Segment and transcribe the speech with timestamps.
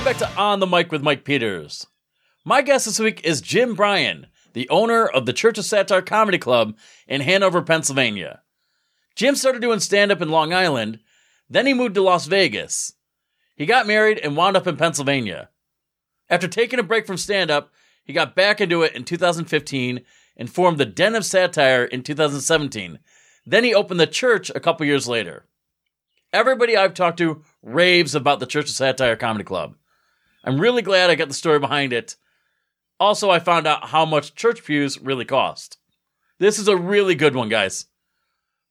[0.00, 1.86] Welcome back to On the Mic with Mike Peters.
[2.42, 6.38] My guest this week is Jim Bryan, the owner of the Church of Satire Comedy
[6.38, 6.74] Club
[7.06, 8.40] in Hanover, Pennsylvania.
[9.14, 11.00] Jim started doing stand up in Long Island,
[11.50, 12.94] then he moved to Las Vegas.
[13.56, 15.50] He got married and wound up in Pennsylvania.
[16.30, 17.70] After taking a break from stand up,
[18.02, 20.00] he got back into it in 2015
[20.34, 23.00] and formed the Den of Satire in 2017.
[23.44, 25.44] Then he opened the church a couple years later.
[26.32, 29.74] Everybody I've talked to raves about the Church of Satire Comedy Club.
[30.44, 32.16] I'm really glad I got the story behind it.
[32.98, 35.78] Also, I found out how much church pews really cost.
[36.38, 37.86] This is a really good one, guys.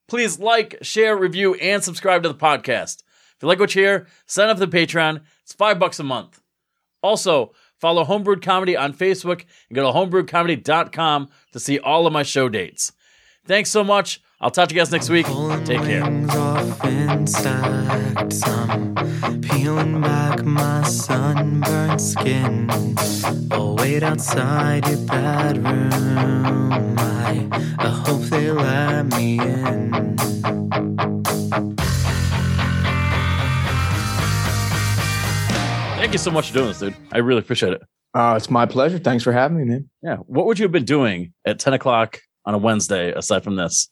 [0.08, 3.02] Please like, share, review, and subscribe to the podcast.
[3.36, 5.22] If you like what you hear, sign up to the Patreon.
[5.42, 6.40] It's five bucks a month.
[7.02, 12.22] Also, follow Homebrewed Comedy on Facebook and go to homebrewedcomedy.com to see all of my
[12.22, 12.92] show dates.
[13.46, 14.20] Thanks so much.
[14.42, 15.26] I'll talk to you guys next week.
[15.66, 16.02] Take care.
[16.02, 18.42] Rings off in stacks.
[18.48, 18.94] I'm
[19.42, 22.66] peeling back my sunburned skin.
[23.50, 26.94] I'll wait outside your bedroom.
[26.98, 27.48] I,
[27.80, 30.16] I hope they let me in.
[35.98, 36.96] Thank you so much for doing this, dude.
[37.12, 37.82] I really appreciate it.
[38.14, 38.98] Uh, it's my pleasure.
[38.98, 39.90] Thanks for having me, man.
[40.02, 40.16] Yeah.
[40.16, 43.90] What would you have been doing at 10 o'clock on a Wednesday aside from this?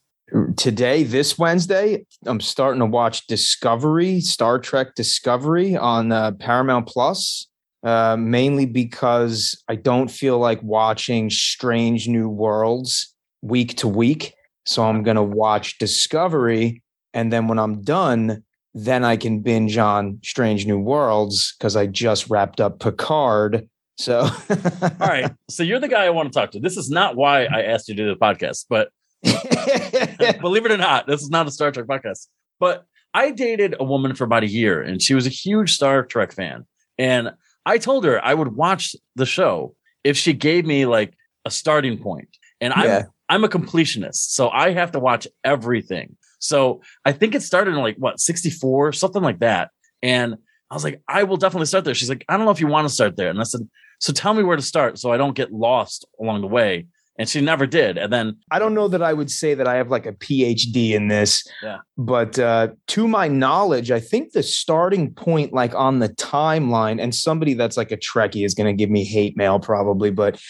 [0.57, 7.47] Today, this Wednesday, I'm starting to watch Discovery, Star Trek Discovery on uh, Paramount Plus,
[7.83, 14.35] uh, mainly because I don't feel like watching Strange New Worlds week to week.
[14.67, 16.83] So I'm going to watch Discovery.
[17.15, 18.43] And then when I'm done,
[18.75, 23.67] then I can binge on Strange New Worlds because I just wrapped up Picard.
[23.97, 24.21] So,
[24.83, 25.33] All right.
[25.49, 26.61] So you're the guy I want to talk to.
[26.61, 28.91] This is not why I asked you to do the podcast, but
[30.41, 32.29] believe it or not, this is not a Star Trek podcast.
[32.61, 36.05] But I dated a woman for about a year and she was a huge Star
[36.05, 36.67] Trek fan.
[36.99, 37.33] And
[37.65, 39.75] I told her I would watch the show
[40.05, 41.15] if she gave me like
[41.45, 42.29] a starting point.
[42.61, 43.07] And I'm.
[43.29, 46.17] I'm a completionist, so I have to watch everything.
[46.39, 49.71] So I think it started in like what 64, something like that.
[50.03, 50.37] And
[50.71, 51.95] I was like, I will definitely start there.
[51.95, 53.31] She's like, I don't know if you want to start there.
[53.31, 53.69] And I said,
[54.01, 56.87] so tell me where to start so I don't get lost along the way.
[57.19, 57.99] And she never did.
[57.99, 60.93] And then I don't know that I would say that I have like a PhD
[60.93, 61.79] in this, Yeah.
[61.97, 67.13] but uh, to my knowledge, I think the starting point, like on the timeline, and
[67.13, 70.41] somebody that's like a Trekkie is going to give me hate mail probably, but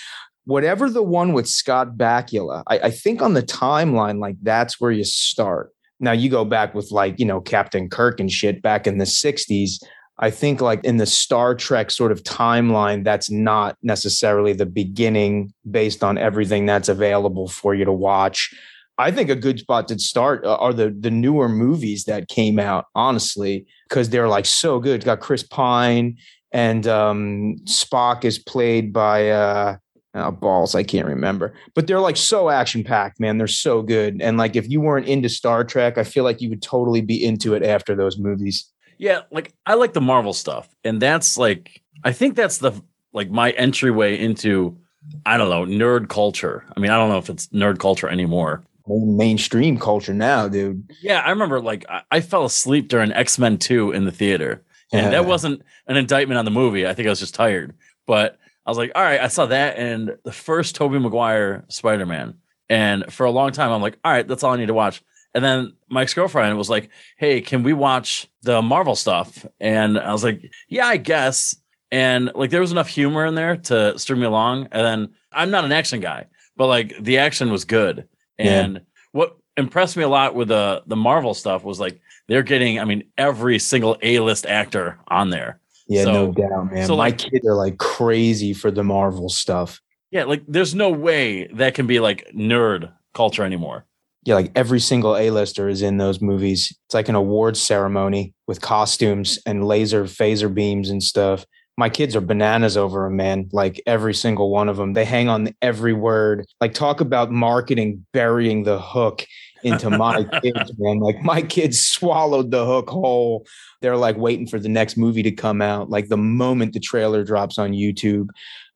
[0.44, 4.90] whatever the one with Scott Bakula, I, I think on the timeline, like that's where
[4.90, 5.72] you start.
[6.00, 9.04] Now you go back with like, you know, Captain Kirk and shit back in the
[9.04, 9.82] 60s.
[10.20, 15.52] I think like in the Star Trek sort of timeline, that's not necessarily the beginning
[15.70, 18.52] based on everything that's available for you to watch.
[18.98, 22.58] I think a good spot to start uh, are the the newer movies that came
[22.58, 24.96] out, honestly, because they're like so good.
[24.96, 26.16] It's got Chris Pine
[26.52, 29.76] and um, Spock is played by uh,
[30.14, 30.74] uh, balls.
[30.74, 33.38] I can't remember, but they're like so action packed, man.
[33.38, 34.20] They're so good.
[34.20, 37.24] And like if you weren't into Star Trek, I feel like you would totally be
[37.24, 38.68] into it after those movies.
[38.98, 40.68] Yeah, like I like the Marvel stuff.
[40.84, 42.72] And that's like I think that's the
[43.12, 44.76] like my entryway into
[45.24, 46.64] I don't know, nerd culture.
[46.76, 48.64] I mean, I don't know if it's nerd culture anymore.
[48.86, 50.90] Mainstream culture now, dude.
[51.02, 54.62] Yeah, I remember like I, I fell asleep during X Men 2 in the theater.
[54.92, 55.10] And Yeah.
[55.10, 56.86] that wasn't an indictment on the movie.
[56.86, 57.74] I think I was just tired.
[58.06, 62.06] But I was like, all right, I saw that and the first Tobey Maguire Spider
[62.06, 62.34] Man.
[62.70, 65.02] And for a long time, I'm like, all right, that's all I need to watch.
[65.34, 69.46] And then my ex girlfriend was like, hey, can we watch the Marvel stuff?
[69.60, 71.54] And I was like, yeah, I guess.
[71.90, 74.68] And like there was enough humor in there to string me along.
[74.72, 78.08] And then I'm not an action guy, but like the action was good.
[78.38, 78.60] Yeah.
[78.64, 78.80] And
[79.12, 82.84] what impressed me a lot with the the Marvel stuff was like they're getting, I
[82.84, 85.60] mean, every single A list actor on there.
[85.88, 86.86] Yeah, So- no doubt, man.
[86.86, 89.80] so, My like- kids are like crazy for the Marvel stuff.
[90.10, 93.84] Yeah, like there's no way that can be like nerd culture anymore.
[94.24, 96.76] Yeah, like every single A-lister is in those movies.
[96.86, 101.46] It's like an awards ceremony with costumes and laser phaser beams and stuff.
[101.76, 103.48] My kids are bananas over them, man.
[103.52, 104.94] Like every single one of them.
[104.94, 106.44] They hang on every word.
[106.60, 109.24] Like talk about marketing burying the hook
[109.62, 110.98] into my kids, man.
[110.98, 113.46] Like my kids swallowed the hook whole.
[113.80, 115.90] They're like waiting for the next movie to come out.
[115.90, 118.28] Like the moment the trailer drops on YouTube.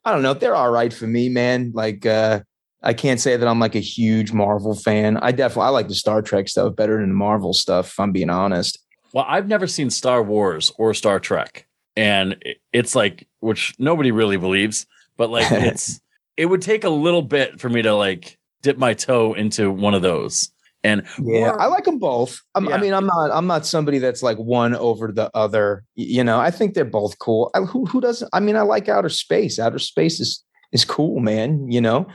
[0.04, 0.34] I don't know.
[0.34, 1.72] They're all right for me, man.
[1.74, 2.40] Like uh
[2.82, 5.16] I can't say that I'm like a huge Marvel fan.
[5.18, 8.12] I definitely I like the Star Trek stuff better than the Marvel stuff, if I'm
[8.12, 8.78] being honest.
[9.12, 12.36] Well, I've never seen Star Wars or Star Trek, and
[12.72, 14.86] it's like which nobody really believes,
[15.16, 16.00] but like it's
[16.36, 19.94] it would take a little bit for me to like dip my toe into one
[19.94, 20.50] of those.
[20.84, 22.40] And Yeah, more- I like them both.
[22.56, 22.74] I'm, Yeah.
[22.74, 23.30] I mean, I'm not.
[23.30, 25.84] I'm not somebody that's like one over the other.
[25.94, 27.50] You know, I think they're both cool.
[27.54, 28.28] I, who who doesn't?
[28.32, 29.60] I mean, I like outer space.
[29.60, 30.42] Outer space is
[30.72, 31.70] is cool, man.
[31.70, 32.08] You know,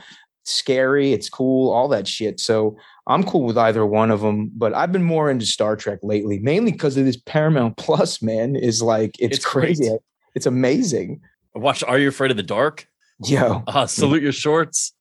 [0.50, 1.12] scary.
[1.12, 1.70] It's cool.
[1.72, 2.40] All that shit.
[2.40, 4.50] So I'm cool with either one of them.
[4.54, 8.20] But I've been more into Star Trek lately, mainly because of this Paramount Plus.
[8.22, 9.76] Man, is like it's, It's great.
[9.76, 9.96] crazy.
[10.34, 11.20] It's amazing.
[11.54, 12.86] Watch Are You Afraid of the Dark?
[13.24, 14.92] Yo, Uh, salute your shorts,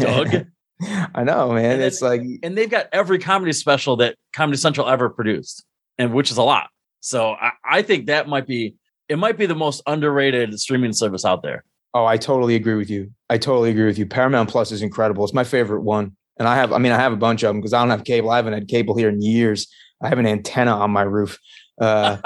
[0.00, 0.46] Doug.
[1.14, 1.80] I know, man.
[1.80, 5.64] It's like and they've got every comedy special that Comedy Central ever produced,
[5.98, 6.70] and which is a lot.
[7.00, 8.74] So I, I think that might be
[9.08, 11.64] it might be the most underrated streaming service out there.
[11.92, 13.10] Oh, I totally agree with you.
[13.28, 14.06] I totally agree with you.
[14.06, 15.24] Paramount Plus is incredible.
[15.24, 16.16] It's my favorite one.
[16.38, 18.04] And I have, I mean, I have a bunch of them because I don't have
[18.04, 18.30] cable.
[18.30, 19.66] I haven't had cable here in years.
[20.02, 21.38] I have an antenna on my roof.
[21.80, 22.16] Uh,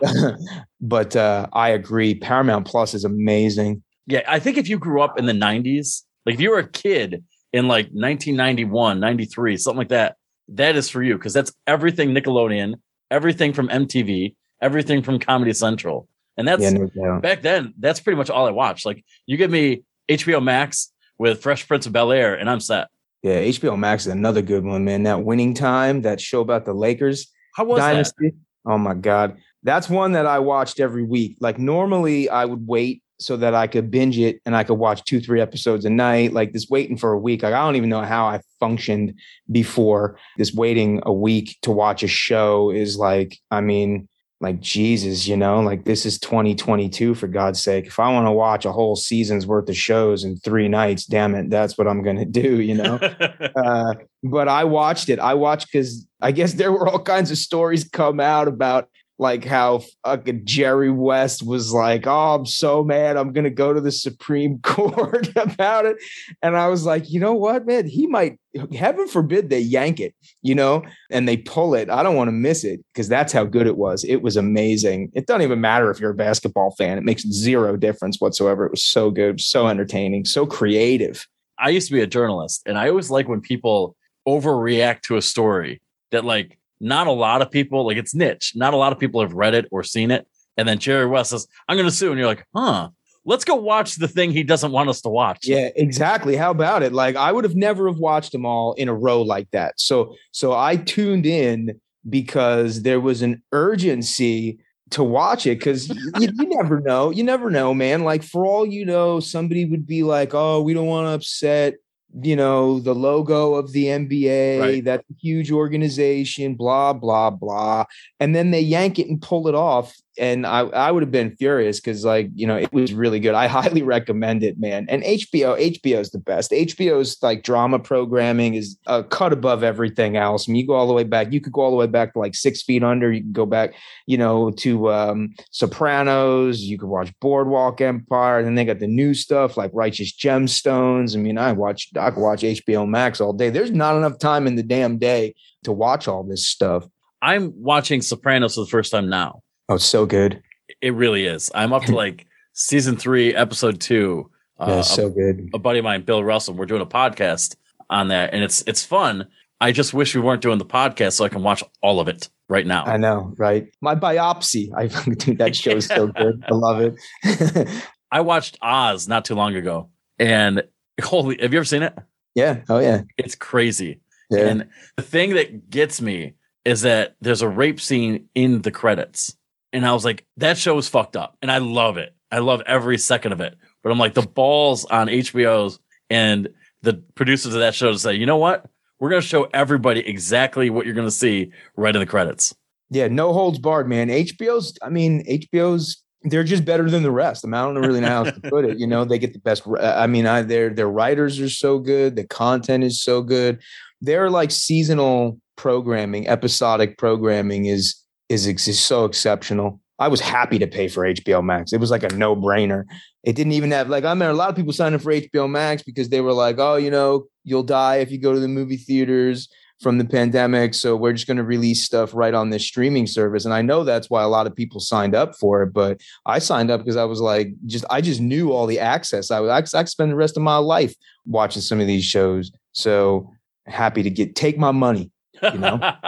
[0.80, 2.14] but uh, I agree.
[2.14, 3.82] Paramount Plus is amazing.
[4.06, 6.68] yeah, I think if you grew up in the 90s, like if you were a
[6.68, 10.16] kid in like 1991, 93, something like that,
[10.48, 12.74] that is for you because that's everything Nickelodeon,
[13.10, 16.08] everything from MTV, everything from Comedy Central.
[16.36, 18.84] And that's yeah, no back then, that's pretty much all I watched.
[18.84, 22.88] Like you give me HBO Max with Fresh Prince of Bel Air, and I'm set.
[23.22, 25.02] Yeah, HBO Max is another good one, man.
[25.04, 27.92] That winning time, that show about the Lakers How was that?
[27.92, 28.34] dynasty.
[28.66, 29.38] Oh my God.
[29.62, 31.38] That's one that I watched every week.
[31.40, 35.02] Like normally I would wait so that I could binge it and I could watch
[35.04, 36.32] two, three episodes a night.
[36.32, 37.42] Like this waiting for a week.
[37.42, 39.14] Like I don't even know how I functioned
[39.50, 40.18] before.
[40.36, 44.08] This waiting a week to watch a show is like, I mean,
[44.40, 47.86] like Jesus, you know, like this is 2022 for God's sake.
[47.86, 51.34] If I want to watch a whole season's worth of shows in three nights, damn
[51.34, 52.96] it, that's what I'm gonna do, you know.
[53.56, 55.18] uh, but I watched it.
[55.18, 59.44] I watched because I guess there were all kinds of stories come out about like
[59.44, 63.16] how fucking Jerry West was like, "Oh, I'm so mad.
[63.16, 65.96] I'm gonna go to the Supreme Court about it."
[66.42, 67.86] And I was like, you know what, man?
[67.86, 68.38] He might.
[68.74, 71.90] Heaven forbid they yank it, you know, and they pull it.
[71.90, 74.02] I don't want to miss it because that's how good it was.
[74.04, 75.10] It was amazing.
[75.14, 76.96] It doesn't even matter if you're a basketball fan.
[76.96, 78.64] It makes zero difference whatsoever.
[78.64, 81.26] It was so good, so entertaining, so creative.
[81.58, 83.96] I used to be a journalist, and I always like when people
[84.26, 85.80] overreact to a story
[86.10, 88.52] that like not a lot of people like it's niche.
[88.54, 90.26] Not a lot of people have read it or seen it.
[90.56, 92.90] And then Jerry West says, "I'm going to sue," and you're like, "Huh?
[93.24, 96.36] Let's go watch the thing he doesn't want us to watch." Yeah, exactly.
[96.36, 96.92] How about it?
[96.92, 99.78] Like I would have never have watched them all in a row like that.
[99.78, 106.12] So so I tuned in because there was an urgency to watch it because you,
[106.20, 107.10] you never know.
[107.10, 108.04] You never know, man.
[108.04, 111.74] Like for all you know, somebody would be like, "Oh, we don't want to upset."
[112.14, 114.60] You know the logo of the NBA.
[114.60, 114.84] Right.
[114.84, 116.54] That's a huge organization.
[116.54, 117.84] Blah blah blah,
[118.20, 119.94] and then they yank it and pull it off.
[120.18, 123.34] And I I would have been furious because like you know it was really good.
[123.34, 124.86] I highly recommend it, man.
[124.88, 126.50] And HBO HBO is the best.
[126.50, 130.48] HBO's like drama programming is a cut above everything else.
[130.48, 131.32] I mean, you go all the way back.
[131.32, 133.12] You could go all the way back to like Six Feet Under.
[133.12, 133.74] You can go back,
[134.06, 136.60] you know, to um, Sopranos.
[136.60, 138.38] You could watch Boardwalk Empire.
[138.38, 141.14] And then they got the new stuff like Righteous Gemstones.
[141.14, 143.50] I mean, I watch I could watch HBO Max all day.
[143.50, 145.34] There's not enough time in the damn day
[145.64, 146.86] to watch all this stuff.
[147.22, 149.42] I'm watching Sopranos for the first time now.
[149.68, 150.42] Oh, it's so good.
[150.80, 151.50] It really is.
[151.54, 154.30] I'm up to like season three, episode two.
[154.58, 155.50] Uh, it's so good.
[155.52, 157.56] a buddy of mine, Bill Russell, we're doing a podcast
[157.90, 159.26] on that, and it's it's fun.
[159.60, 162.28] I just wish we weren't doing the podcast so I can watch all of it
[162.48, 162.84] right now.
[162.84, 163.68] I know, right?
[163.80, 164.70] My biopsy.
[164.76, 166.44] I think that show is so good.
[166.48, 167.68] I love it.
[168.12, 170.62] I watched Oz not too long ago, and
[171.02, 171.94] holy, have you ever seen it?
[172.34, 172.60] yeah.
[172.68, 173.02] Oh yeah.
[173.18, 174.00] It's crazy.
[174.30, 174.46] Yeah.
[174.46, 179.36] And the thing that gets me is that there's a rape scene in the credits.
[179.76, 181.36] And I was like, that show is fucked up.
[181.42, 182.14] And I love it.
[182.32, 183.58] I love every second of it.
[183.82, 185.78] But I'm like, the balls on HBO's
[186.08, 186.48] and
[186.80, 188.64] the producers of that show to say, you know what?
[188.98, 192.54] We're going to show everybody exactly what you're going to see right in the credits.
[192.88, 194.08] Yeah, no holds barred, man.
[194.08, 197.44] HBO's, I mean, HBO's, they're just better than the rest.
[197.44, 198.78] I mean, I don't really know how to put it.
[198.78, 199.64] You know, they get the best.
[199.78, 202.16] I mean, I, their their writers are so good.
[202.16, 203.60] The content is so good.
[204.00, 207.94] They're like seasonal programming, episodic programming is
[208.28, 209.80] is, is so exceptional.
[209.98, 211.72] I was happy to pay for HBO Max.
[211.72, 212.84] It was like a no brainer.
[213.24, 215.82] It didn't even have like I remember a lot of people signing for HBO Max
[215.82, 218.76] because they were like, oh, you know, you'll die if you go to the movie
[218.76, 219.48] theaters
[219.80, 220.74] from the pandemic.
[220.74, 223.44] So we're just going to release stuff right on this streaming service.
[223.44, 225.72] And I know that's why a lot of people signed up for it.
[225.72, 229.30] But I signed up because I was like, just I just knew all the access.
[229.30, 230.94] I was I could spend the rest of my life
[231.26, 232.50] watching some of these shows.
[232.72, 233.30] So
[233.66, 235.10] happy to get take my money.
[235.42, 235.78] You know?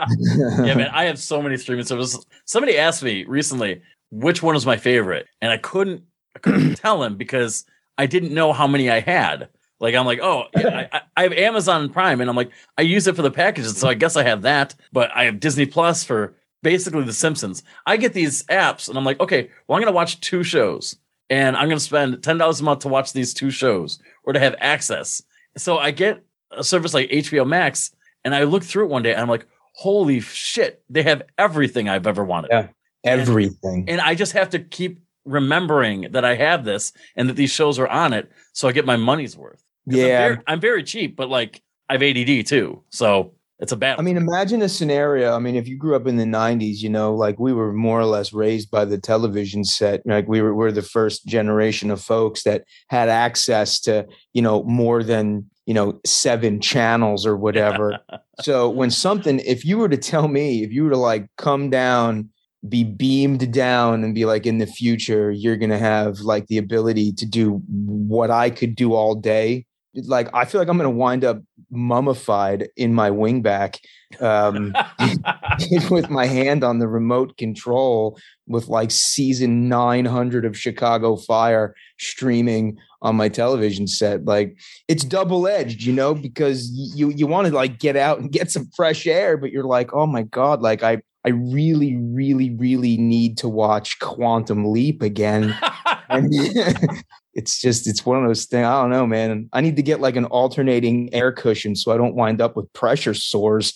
[0.64, 2.24] yeah, man, I have so many streaming services.
[2.44, 6.02] Somebody asked me recently which one was my favorite, and I couldn't,
[6.34, 7.64] I couldn't tell him because
[7.96, 9.48] I didn't know how many I had.
[9.80, 13.06] Like I'm like, oh, yeah, I, I have Amazon Prime, and I'm like, I use
[13.06, 14.74] it for the packages, so I guess I have that.
[14.92, 17.62] But I have Disney Plus for basically The Simpsons.
[17.86, 20.96] I get these apps, and I'm like, okay, well, I'm gonna watch two shows,
[21.30, 24.40] and I'm gonna spend ten dollars a month to watch these two shows or to
[24.40, 25.22] have access.
[25.56, 27.92] So I get a service like HBO Max,
[28.24, 31.88] and I look through it one day, and I'm like, holy shit, they have everything
[31.88, 32.48] I've ever wanted.
[32.50, 32.68] Yeah.
[33.04, 33.84] Everything.
[33.88, 37.78] And I just have to keep remembering that I have this and that these shows
[37.78, 39.62] are on it, so I get my money's worth.
[39.88, 40.18] 'Cause I'm Yeah.
[40.28, 43.98] very, I'm very cheap, but like I have ADD too, so it's a bad.
[43.98, 45.34] I mean, imagine a scenario.
[45.34, 47.98] I mean, if you grew up in the '90s, you know, like we were more
[48.00, 50.02] or less raised by the television set.
[50.06, 54.62] Like we were, we're the first generation of folks that had access to, you know,
[54.64, 57.98] more than you know seven channels or whatever.
[58.40, 61.68] so when something, if you were to tell me, if you were to like come
[61.68, 62.30] down,
[62.66, 67.12] be beamed down, and be like, in the future, you're gonna have like the ability
[67.12, 69.66] to do what I could do all day.
[69.94, 73.78] Like I feel like I'm gonna wind up mummified in my wingback
[74.20, 74.72] um,
[75.90, 82.78] with my hand on the remote control with like season 900 of Chicago Fire streaming
[83.02, 84.24] on my television set.
[84.24, 84.56] Like
[84.88, 88.50] it's double edged, you know, because you you want to like get out and get
[88.50, 92.96] some fresh air, but you're like, oh my god, like I I really really really
[92.96, 95.56] need to watch Quantum Leap again.
[96.08, 96.28] and
[97.34, 98.66] it's just it's one of those things.
[98.66, 99.48] I don't know, man.
[99.52, 102.72] I need to get like an alternating air cushion so I don't wind up with
[102.72, 103.74] pressure sores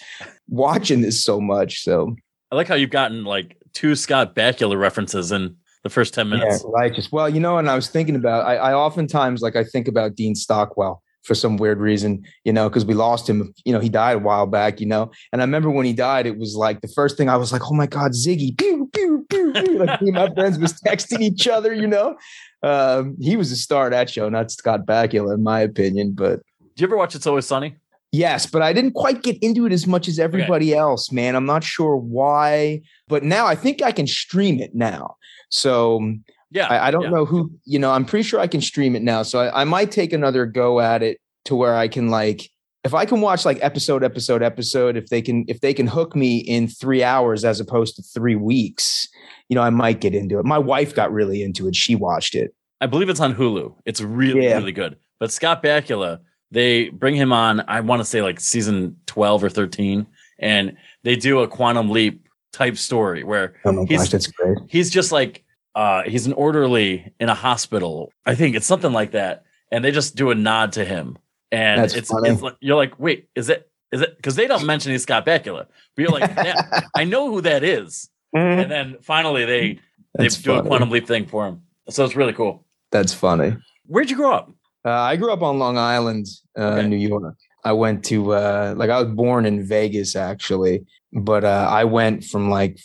[0.49, 1.83] watching this so much.
[1.83, 2.17] So
[2.50, 6.37] I like how you've gotten like two Scott Bakula references in the first ten yeah,
[6.37, 6.65] minutes.
[6.67, 7.11] righteous.
[7.11, 10.15] Well, you know, and I was thinking about I, I oftentimes like I think about
[10.15, 13.55] Dean Stockwell for some weird reason, you know, because we lost him.
[13.65, 15.11] You know, he died a while back, you know.
[15.33, 17.62] And I remember when he died, it was like the first thing I was like,
[17.71, 19.53] oh my God, Ziggy, pew, pew, pew.
[19.73, 22.17] Like me and my friends was texting each other, you know.
[22.62, 26.12] Um, he was a star of that show, not Scott Bakula, in my opinion.
[26.12, 26.41] But
[26.77, 27.77] Do you ever watch It's Always Sunny?
[28.12, 31.35] Yes, but I didn't quite get into it as much as everybody else, man.
[31.35, 35.17] I'm not sure why, but now I think I can stream it now.
[35.53, 36.15] So
[36.51, 37.11] Yeah, I, I don't yeah.
[37.11, 39.23] know who, you know, I'm pretty sure I can stream it now.
[39.23, 42.49] So I, I might take another go at it to where I can like,
[42.85, 46.17] if I can watch like episode, episode, episode, if they can, if they can hook
[46.17, 49.07] me in three hours as opposed to three weeks,
[49.49, 50.45] you know, I might get into it.
[50.45, 51.77] My wife got really into it.
[51.77, 52.53] She watched it.
[52.81, 53.75] I believe it's on Hulu.
[53.87, 54.57] It's really, Yeah.
[54.57, 54.97] really good.
[55.21, 56.19] But Scott Bakula,
[56.51, 60.07] they bring him on, I want to say like season 12 or 13,
[60.41, 64.59] and they do a quantum leap type story where Oh my He's- gosh, that's great.
[64.69, 65.45] he's just like,
[65.75, 68.13] uh, he's an orderly in a hospital.
[68.27, 69.45] I think it's something like that.
[69.71, 71.17] And they just do a nod to him.
[71.51, 72.29] And That's it's, funny.
[72.31, 74.17] it's like, you're like, wait, is it, is it?
[74.17, 75.67] Because they don't mention he's Scott Bakula.
[75.97, 78.09] But you're like, yeah, I know who that is.
[78.35, 79.75] And then finally they,
[80.17, 81.63] they That's do a quantum leap thing for him.
[81.89, 82.65] So it's really cool.
[82.91, 83.57] That's funny.
[83.87, 84.51] Where'd you grow up?
[84.85, 86.27] Uh, I grew up on Long Island,
[86.59, 86.89] uh, Okay.
[86.89, 87.35] New York.
[87.65, 92.25] I went to uh, like I was born in Vegas actually, but uh, I went
[92.25, 92.78] from like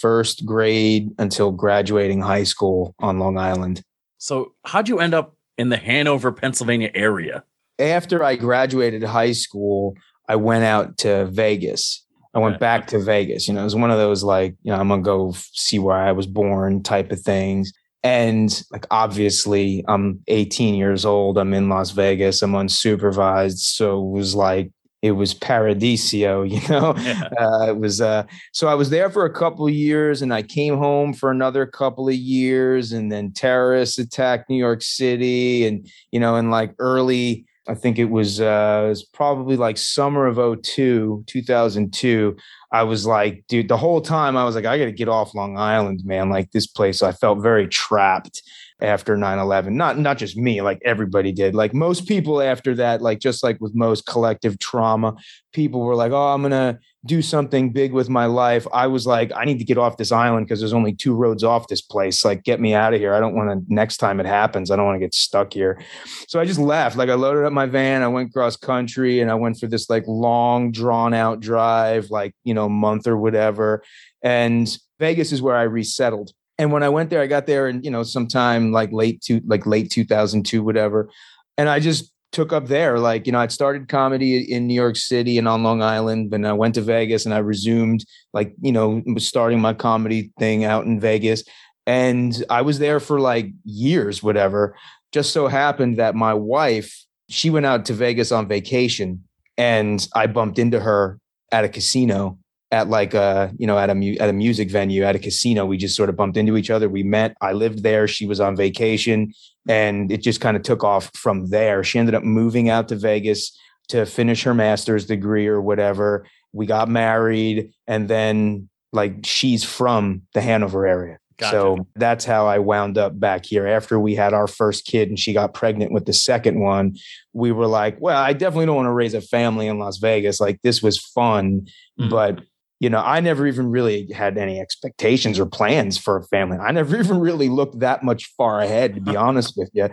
[0.00, 3.82] first grade until graduating high school on Long Island.
[4.18, 7.44] So how'd you end up in the Hanover, Pennsylvania area?
[7.78, 9.94] After I graduated high school,
[10.28, 12.04] I went out to Vegas.
[12.34, 13.48] I went back to Vegas.
[13.48, 15.78] You know, it was one of those like, you know, I'm gonna go f- see
[15.78, 17.72] where I was born type of things.
[18.02, 21.38] And like obviously I'm 18 years old.
[21.38, 22.42] I'm in Las Vegas.
[22.42, 23.58] I'm unsupervised.
[23.58, 24.70] So it was like
[25.06, 26.94] it was paradisio, you know.
[26.96, 27.28] Yeah.
[27.38, 30.42] Uh, it was uh so I was there for a couple of years and I
[30.42, 35.88] came home for another couple of years and then terrorists attacked New York City and
[36.10, 40.26] you know in like early I think it was uh it was probably like summer
[40.26, 42.36] of 02 2002
[42.72, 45.34] I was like dude the whole time I was like I got to get off
[45.34, 48.42] Long Island man like this place I felt very trapped
[48.80, 51.54] after 9-11 not not just me like everybody did.
[51.54, 55.16] Like most people after that like just like with most collective trauma
[55.52, 58.66] people were like oh i'm gonna do something big with my life.
[58.74, 61.42] I was like i need to get off this island because there's only two roads
[61.42, 62.24] off this place.
[62.24, 63.14] Like get me out of here.
[63.14, 65.80] I don't want to next time it happens i don't want to get stuck here.
[66.28, 66.96] So i just left.
[66.96, 68.02] Like i loaded up my van.
[68.02, 72.34] I went cross country and i went for this like long drawn out drive like
[72.44, 73.82] you know month or whatever.
[74.22, 74.68] And
[74.98, 77.90] vegas is where i resettled and when I went there, I got there in, you
[77.90, 81.10] know, sometime like late to like late 2002, whatever.
[81.58, 82.98] And I just took up there.
[82.98, 86.46] Like, you know, I'd started comedy in New York City and on Long Island, and
[86.46, 90.86] I went to Vegas and I resumed like, you know, starting my comedy thing out
[90.86, 91.44] in Vegas.
[91.86, 94.76] And I was there for like years, whatever.
[95.12, 99.24] Just so happened that my wife, she went out to Vegas on vacation
[99.56, 101.18] and I bumped into her
[101.52, 102.38] at a casino
[102.76, 105.64] at like a you know at a mu- at a music venue at a casino
[105.70, 108.40] we just sort of bumped into each other we met i lived there she was
[108.40, 109.32] on vacation
[109.68, 112.96] and it just kind of took off from there she ended up moving out to
[112.96, 113.42] vegas
[113.88, 120.22] to finish her master's degree or whatever we got married and then like she's from
[120.34, 121.50] the hanover area Gotcha.
[121.52, 123.66] so that's how I wound up back here.
[123.66, 126.96] After we had our first kid and she got pregnant with the second one,
[127.34, 130.40] we were like, well, I definitely don't want to raise a family in Las Vegas.
[130.40, 131.66] Like this was fun,
[132.00, 132.08] Mhm.
[132.08, 132.40] but
[132.78, 136.58] you know, I never even really had any expectations or plans for a family.
[136.58, 139.88] I never even really looked that much far ahead, to be honest with you.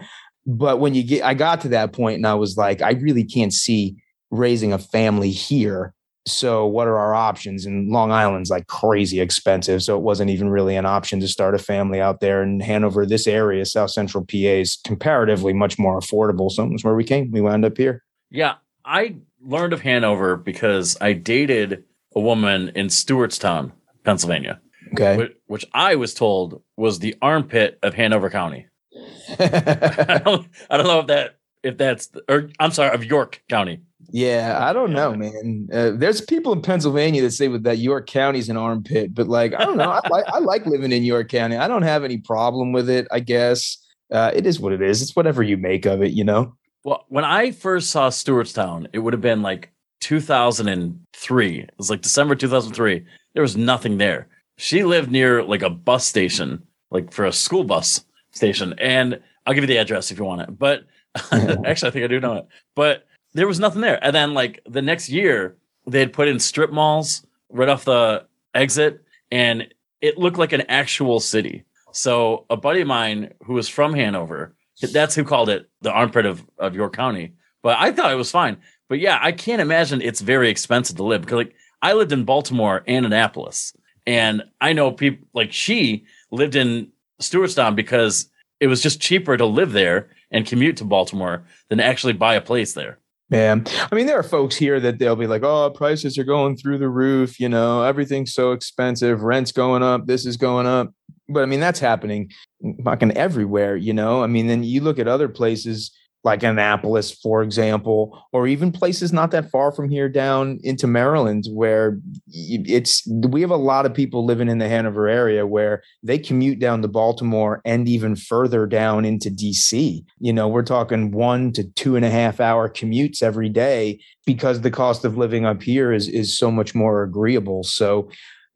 [0.46, 3.24] But when you get, I got to that point and I was like, I really
[3.24, 3.96] can't see
[4.30, 5.94] raising a family here.
[6.26, 7.66] So what are our options?
[7.66, 9.84] And Long Island's like crazy expensive.
[9.84, 13.06] So it wasn't even really an option to start a family out there in Hanover.
[13.06, 16.50] This area, South Central PA, is comparatively much more affordable.
[16.50, 17.32] So that's where we came.
[17.32, 18.04] We wound up here.
[18.30, 21.84] Yeah, I learned of Hanover because I dated
[22.16, 23.72] a woman in Stewartstown,
[24.04, 24.60] Pennsylvania,
[24.94, 25.18] Okay.
[25.18, 28.68] which, which I was told was the armpit of Hanover County.
[29.40, 33.80] I don't, I don't know if that if that's or I'm sorry of York County.
[34.12, 35.70] yeah, I don't know, man.
[35.74, 39.64] Uh, there's people in Pennsylvania that say that York County's an armpit, but like I
[39.66, 39.90] don't know.
[39.90, 41.56] I like I like living in York County.
[41.58, 43.08] I don't have any problem with it.
[43.12, 43.78] I guess
[44.12, 45.02] uh, it is what it is.
[45.02, 46.56] It's whatever you make of it, you know.
[46.84, 49.72] Well, when I first saw Stewartstown, it would have been like
[50.04, 51.60] 2003.
[51.60, 53.06] It was like December 2003.
[53.34, 54.28] There was nothing there.
[54.58, 58.76] She lived near like a bus station, like for a school bus station.
[58.78, 60.60] And I'll give you the address if you want it.
[60.60, 60.84] But
[61.32, 62.48] actually, I think I do know it.
[62.76, 64.04] But there was nothing there.
[64.04, 65.56] And then, like, the next year,
[65.88, 70.64] they had put in strip malls right off the exit, and it looked like an
[70.70, 71.64] actual city.
[71.92, 76.26] So, a buddy of mine who was from Hanover, that's who called it the armpit
[76.26, 77.34] of, of York County.
[77.62, 78.58] But I thought it was fine.
[78.94, 82.26] But yeah, I can't imagine it's very expensive to live because, like, I lived in
[82.26, 88.84] Baltimore and Annapolis, and I know people like she lived in Stewartstown because it was
[88.84, 93.00] just cheaper to live there and commute to Baltimore than actually buy a place there.
[93.32, 93.62] Yeah.
[93.92, 96.78] I mean, there are folks here that they'll be like, oh, prices are going through
[96.78, 97.40] the roof.
[97.40, 99.24] You know, everything's so expensive.
[99.24, 100.06] Rent's going up.
[100.06, 100.94] This is going up.
[101.28, 102.30] But I mean, that's happening
[102.64, 104.22] mm, fucking everywhere, you know?
[104.22, 105.90] I mean, then you look at other places
[106.24, 111.46] like Annapolis, for example, or even places not that far from here down into Maryland,
[111.52, 116.18] where it's we have a lot of people living in the Hanover area where they
[116.18, 120.04] commute down to Baltimore and even further down into DC.
[120.20, 124.62] You know, we're talking one to two and a half hour commutes every day because
[124.62, 127.64] the cost of living up here is is so much more agreeable.
[127.64, 128.10] So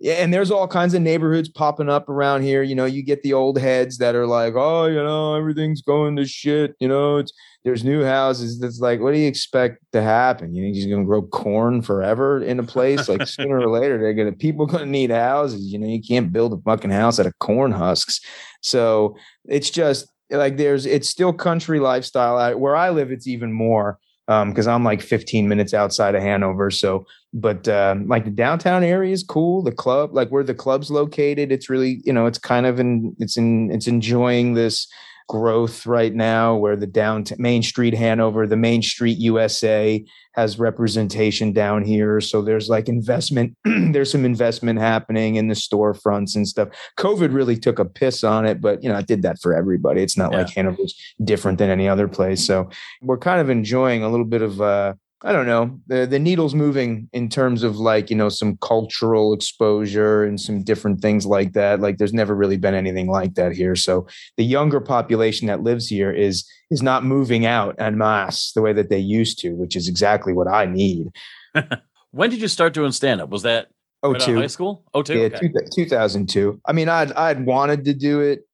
[0.06, 2.62] and there's all kinds of neighborhoods popping up around here.
[2.62, 6.16] You know, you get the old heads that are like, "Oh, you know, everything's going
[6.18, 7.34] to shit." You know, it's
[7.68, 8.62] there's new houses.
[8.62, 10.56] That's like, what do you expect to happen?
[10.56, 13.10] You think he's going to grow corn forever in a place?
[13.10, 15.66] Like sooner or later, they're gonna people going to need houses.
[15.66, 18.22] You know, you can't build a fucking house out of corn husks.
[18.62, 22.58] So it's just like there's it's still country lifestyle.
[22.58, 26.72] Where I live, it's even more because I'm like 15 minutes outside of Hanover.
[26.72, 29.62] So, but um, like the downtown area is cool.
[29.62, 33.14] The club, like where the club's located, it's really you know it's kind of in
[33.20, 34.88] it's in it's enjoying this
[35.28, 41.52] growth right now where the downtown main street hanover the main street usa has representation
[41.52, 42.22] down here.
[42.22, 46.70] So there's like investment there's some investment happening in the storefronts and stuff.
[46.98, 50.02] Covid really took a piss on it but you know it did that for everybody.
[50.02, 52.46] It's not like hanover's different than any other place.
[52.46, 52.70] So
[53.02, 55.80] we're kind of enjoying a little bit of uh I don't know.
[55.88, 60.64] The the needle's moving in terms of like, you know, some cultural exposure and some
[60.64, 61.80] different things like that.
[61.80, 63.76] Like there's never really been anything like that here.
[63.76, 68.62] So the younger population that lives here is is not moving out en masse the
[68.62, 71.08] way that they used to, which is exactly what I need.
[72.12, 73.30] When did you start doing stand up?
[73.30, 73.68] Was that
[74.02, 74.38] Oh, right two.
[74.38, 74.84] high school?
[74.94, 75.18] Oh, two.
[75.18, 75.50] Yeah, okay.
[75.76, 76.62] two, 2002.
[76.66, 78.47] I mean, I'd I'd wanted to do it.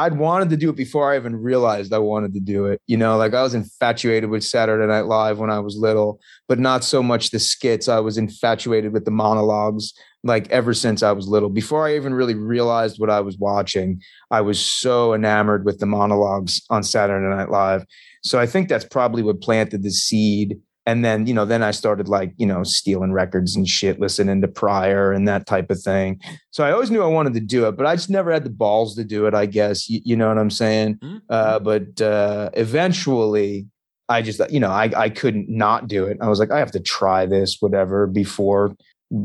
[0.00, 2.80] I'd wanted to do it before I even realized I wanted to do it.
[2.86, 6.58] You know, like I was infatuated with Saturday Night Live when I was little, but
[6.58, 7.86] not so much the skits.
[7.86, 11.50] I was infatuated with the monologues like ever since I was little.
[11.50, 15.86] Before I even really realized what I was watching, I was so enamored with the
[15.86, 17.84] monologues on Saturday Night Live.
[18.22, 20.58] So I think that's probably what planted the seed
[20.90, 24.40] and then you know then i started like you know stealing records and shit listening
[24.40, 26.20] to Pryor and that type of thing.
[26.50, 28.50] So i always knew i wanted to do it but i just never had the
[28.64, 29.88] balls to do it i guess.
[29.88, 30.96] You, you know what i'm saying?
[30.96, 31.20] Mhm.
[31.36, 33.66] uh, but uh, eventually
[34.08, 36.18] i just you know I, I couldn't not do it.
[36.20, 38.74] I was like i have to try this whatever before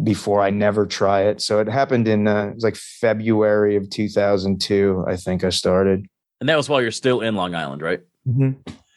[0.04, 1.42] before i never try it.
[1.42, 6.06] So it happened in uh, it was like february of 2002 i think i started.
[6.40, 8.02] And that was while you're still in Long Island, right?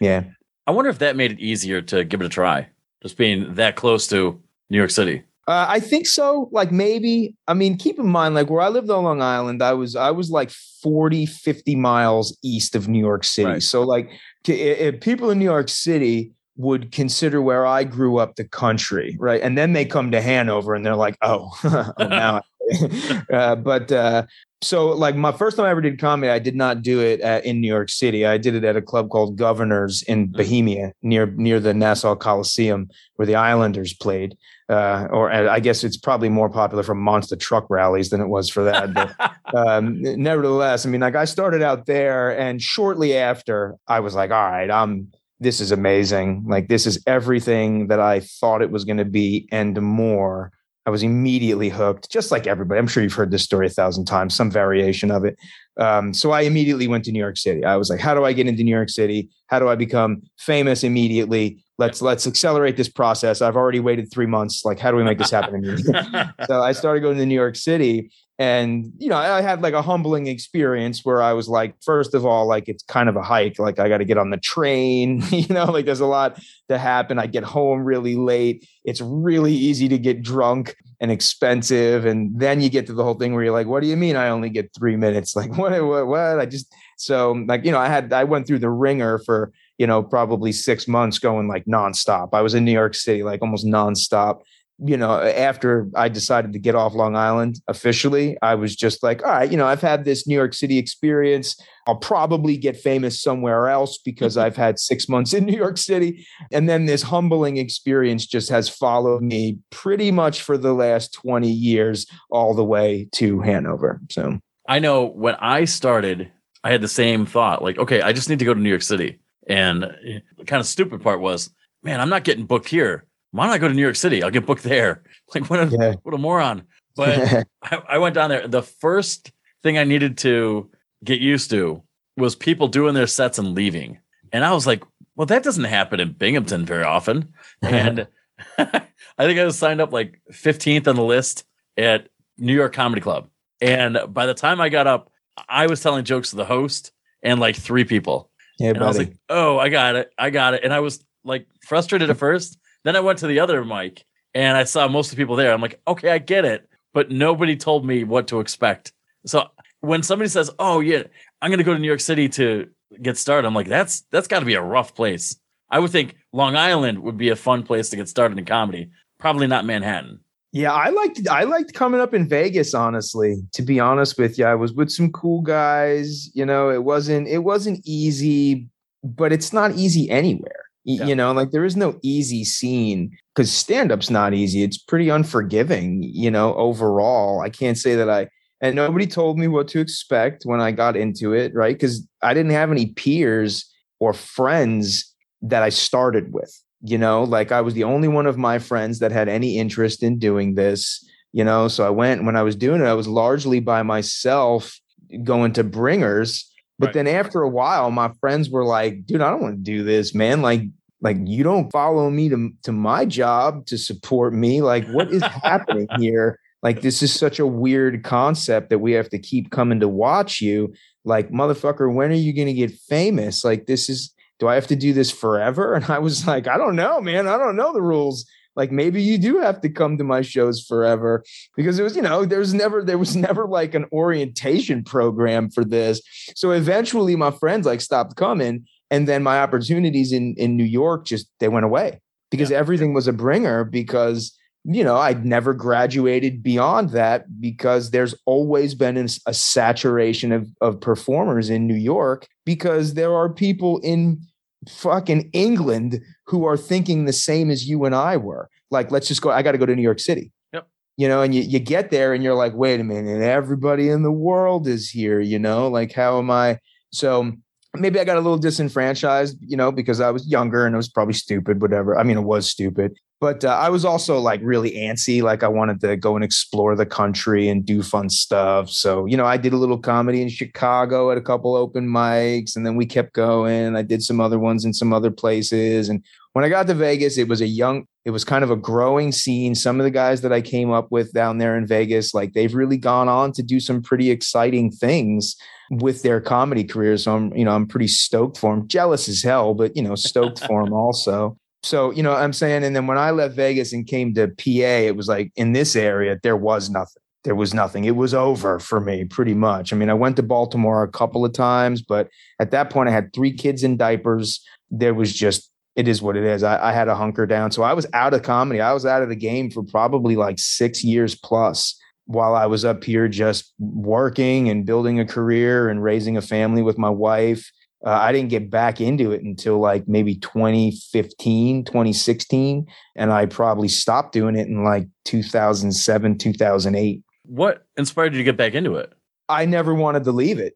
[0.00, 0.24] yeah
[0.68, 2.68] I wonder if that made it easier to give it a try,
[3.02, 5.22] just being that close to New York City.
[5.46, 6.50] Uh, I think so.
[6.52, 9.72] Like maybe, I mean, keep in mind, like where I lived on Long Island, I
[9.72, 13.48] was, I was like 40, 50 miles east of New York City.
[13.48, 13.62] Right.
[13.62, 14.10] So like
[14.46, 19.40] if people in New York City would consider where I grew up the country, right?
[19.40, 22.42] And then they come to Hanover and they're like, oh, oh now.
[23.32, 24.26] uh, but uh,
[24.60, 27.44] so like my first time I ever did comedy, I did not do it at,
[27.44, 28.26] in New York City.
[28.26, 30.32] I did it at a club called Governors in Mm.
[30.32, 34.36] Bohemia, near near the Nassau Coliseum, where the Islanders played.
[34.68, 38.50] Uh, or I guess it's probably more popular for monster truck rallies than it was
[38.50, 38.92] for that.
[38.92, 39.14] But
[39.56, 44.30] um, nevertheless, I mean, like I started out there, and shortly after, I was like,
[44.30, 45.12] all right, I'm.
[45.40, 46.46] This is amazing.
[46.48, 50.50] Like this is everything that I thought it was going to be and more.
[50.88, 52.78] I was immediately hooked, just like everybody.
[52.78, 55.36] I'm sure you've heard this story a thousand times, some variation of it.
[55.76, 57.62] Um, so I immediately went to New York City.
[57.62, 59.28] I was like, how do I get into New York City?
[59.48, 61.62] How do I become famous immediately?
[61.76, 63.42] Let's let's accelerate this process.
[63.42, 64.64] I've already waited three months.
[64.64, 65.56] Like, how do we make this happen?
[65.56, 66.28] in New York?
[66.46, 69.82] so I started going to New York City, and you know, I had like a
[69.82, 73.58] humbling experience where I was like, first of all, like it's kind of a hike.
[73.58, 75.22] Like I got to get on the train.
[75.38, 77.18] You know, like there's a lot to happen.
[77.18, 78.68] I get home really late.
[78.84, 82.04] It's really easy to get drunk and expensive.
[82.06, 84.16] And then you get to the whole thing where you're like, what do you mean
[84.16, 85.34] I only get three minutes?
[85.36, 86.40] Like, what, what, what?
[86.40, 89.86] I just, so like, you know, I had, I went through the wringer for, you
[89.86, 92.30] know, probably six months going like nonstop.
[92.32, 94.40] I was in New York City, like almost nonstop.
[94.84, 99.24] You know, after I decided to get off Long Island officially, I was just like,
[99.24, 101.60] all right, you know, I've had this New York City experience.
[101.88, 104.46] I'll probably get famous somewhere else because mm-hmm.
[104.46, 106.26] I've had six months in New York City.
[106.52, 111.50] And then this humbling experience just has followed me pretty much for the last 20
[111.50, 114.00] years, all the way to Hanover.
[114.10, 114.38] So,
[114.68, 116.30] I know when I started,
[116.62, 118.82] I had the same thought like, okay, I just need to go to New York
[118.82, 119.18] City.
[119.48, 121.50] And eh, the kind of stupid part was,
[121.82, 123.07] man, I'm not getting booked here.
[123.30, 124.22] Why don't I go to New York City?
[124.22, 125.02] I'll get booked there.
[125.34, 125.94] Like, what a, Yeah.
[126.04, 126.62] what a moron.
[126.96, 128.48] But I, I went down there.
[128.48, 129.30] The first
[129.62, 130.70] thing I needed to
[131.04, 131.82] get used to
[132.16, 133.98] was people doing their sets and leaving.
[134.32, 134.82] And I was like,
[135.14, 137.34] well, that doesn't happen in Binghamton very often.
[137.60, 138.06] And
[138.58, 138.82] I
[139.18, 141.44] think I was signed up like 15th on the list
[141.76, 143.28] at New York Comedy Club.
[143.60, 145.10] And by the time I got up,
[145.48, 148.30] I was telling jokes to the host and like three people.
[148.58, 150.10] yeah, And I was like, oh, I got it.
[150.16, 150.64] I got it.
[150.64, 152.58] And I was like frustrated at first.
[152.84, 155.52] Then I went to the other mic and I saw most of the people there.
[155.52, 156.68] I'm like, okay, I get it.
[156.94, 158.92] But nobody told me what to expect.
[159.26, 159.48] So
[159.80, 161.02] when somebody says, oh, yeah,
[161.42, 162.68] I'm going to go to New York City to
[163.02, 165.36] get started, I'm like, that's that's got to be a rough place.
[165.70, 168.90] I would think Long Island would be a fun place to get started in comedy.
[169.18, 170.20] Probably not Manhattan.
[170.52, 172.72] Yeah, I liked I liked coming up in Vegas.
[172.72, 176.34] Honestly, to be honest with you, I was with some cool guys.
[176.34, 178.68] You know, it wasn't it wasn't easy,
[179.04, 180.67] but it's not easy anywhere.
[180.84, 181.04] Yeah.
[181.04, 184.62] You know, like there is no easy scene because stand up's not easy.
[184.62, 186.02] It's pretty unforgiving.
[186.02, 188.28] You know, overall, I can't say that I
[188.60, 191.74] and nobody told me what to expect when I got into it, right?
[191.74, 197.50] Because I didn't have any peers or friends that I started with you know like
[197.50, 201.04] i was the only one of my friends that had any interest in doing this
[201.32, 204.78] you know so i went when i was doing it i was largely by myself
[205.24, 206.47] going to bringers
[206.78, 206.94] but Right.
[206.94, 210.14] then after a while my friends were like dude i don't want to do this
[210.14, 210.62] man like
[211.00, 215.22] like you don't follow me to to my job to support me like what is
[215.44, 219.80] happening here like this is such a weird concept that we have to keep coming
[219.80, 220.72] to watch you
[221.04, 224.68] like motherfucker when are you going to get famous like this is do I have
[224.68, 225.74] to do this forever?
[225.78, 227.26] And I was like, I don't know, man.
[227.26, 228.24] I don't know the rules.
[228.58, 231.22] Like maybe you do have to come to my shows forever
[231.56, 235.48] because it was, you know, there was never there was never like an orientation program
[235.48, 236.02] for this.
[236.34, 241.06] So eventually my friends like stopped coming and then my opportunities in in New York
[241.06, 242.00] just they went away
[242.32, 248.14] because everything was a bringer because you know, I'd never graduated beyond that because there's
[248.26, 253.78] always been a a saturation of, of performers in New York because there are people
[253.84, 254.20] in
[254.68, 258.48] fucking England who are thinking the same as you and I were.
[258.70, 260.32] Like, let's just go, I got to go to New York City.
[260.52, 260.68] Yep.
[260.96, 264.02] You know, and you, you get there and you're like, wait a minute, everybody in
[264.02, 266.58] the world is here, you know, like, how am I?
[266.92, 267.32] So
[267.78, 270.88] maybe I got a little disenfranchised, you know, because I was younger and it was
[270.88, 271.98] probably stupid, whatever.
[271.98, 275.22] I mean, it was stupid, but uh, I was also like really antsy.
[275.22, 278.70] Like I wanted to go and explore the country and do fun stuff.
[278.70, 282.54] So, you know, I did a little comedy in Chicago at a couple open mics
[282.54, 283.74] and then we kept going.
[283.74, 285.88] I did some other ones in some other places.
[285.88, 286.04] And
[286.38, 289.10] when I got to Vegas, it was a young, it was kind of a growing
[289.10, 289.56] scene.
[289.56, 292.54] Some of the guys that I came up with down there in Vegas, like they've
[292.54, 295.34] really gone on to do some pretty exciting things
[295.68, 297.02] with their comedy careers.
[297.02, 298.68] So I'm, you know, I'm pretty stoked for them.
[298.68, 301.36] Jealous as hell, but you know, stoked for them also.
[301.64, 304.86] so you know i'm saying and then when i left vegas and came to pa
[304.86, 308.60] it was like in this area there was nothing there was nothing it was over
[308.60, 312.08] for me pretty much i mean i went to baltimore a couple of times but
[312.38, 316.16] at that point i had three kids in diapers there was just it is what
[316.16, 318.72] it is I, I had a hunker down so i was out of comedy i
[318.72, 322.82] was out of the game for probably like six years plus while i was up
[322.84, 327.50] here just working and building a career and raising a family with my wife
[327.86, 332.66] uh, I didn't get back into it until like maybe 2015, 2016.
[332.96, 337.04] And I probably stopped doing it in like 2007, 2008.
[337.22, 338.92] What inspired you to get back into it?
[339.28, 340.54] I never wanted to leave it.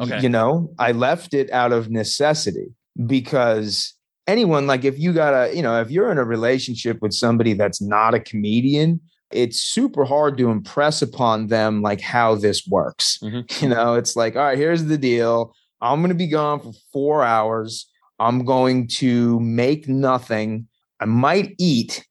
[0.00, 0.20] Okay.
[0.20, 2.74] You know, I left it out of necessity
[3.06, 3.94] because
[4.26, 7.52] anyone, like if you got a, you know, if you're in a relationship with somebody
[7.54, 13.18] that's not a comedian, it's super hard to impress upon them like how this works.
[13.22, 13.44] Mhm.
[13.62, 15.54] You know, it's like, all right, here's the deal.
[15.80, 17.86] I'm going to be gone for four hours.
[18.18, 20.68] I'm going to make nothing.
[21.00, 22.06] I might eat,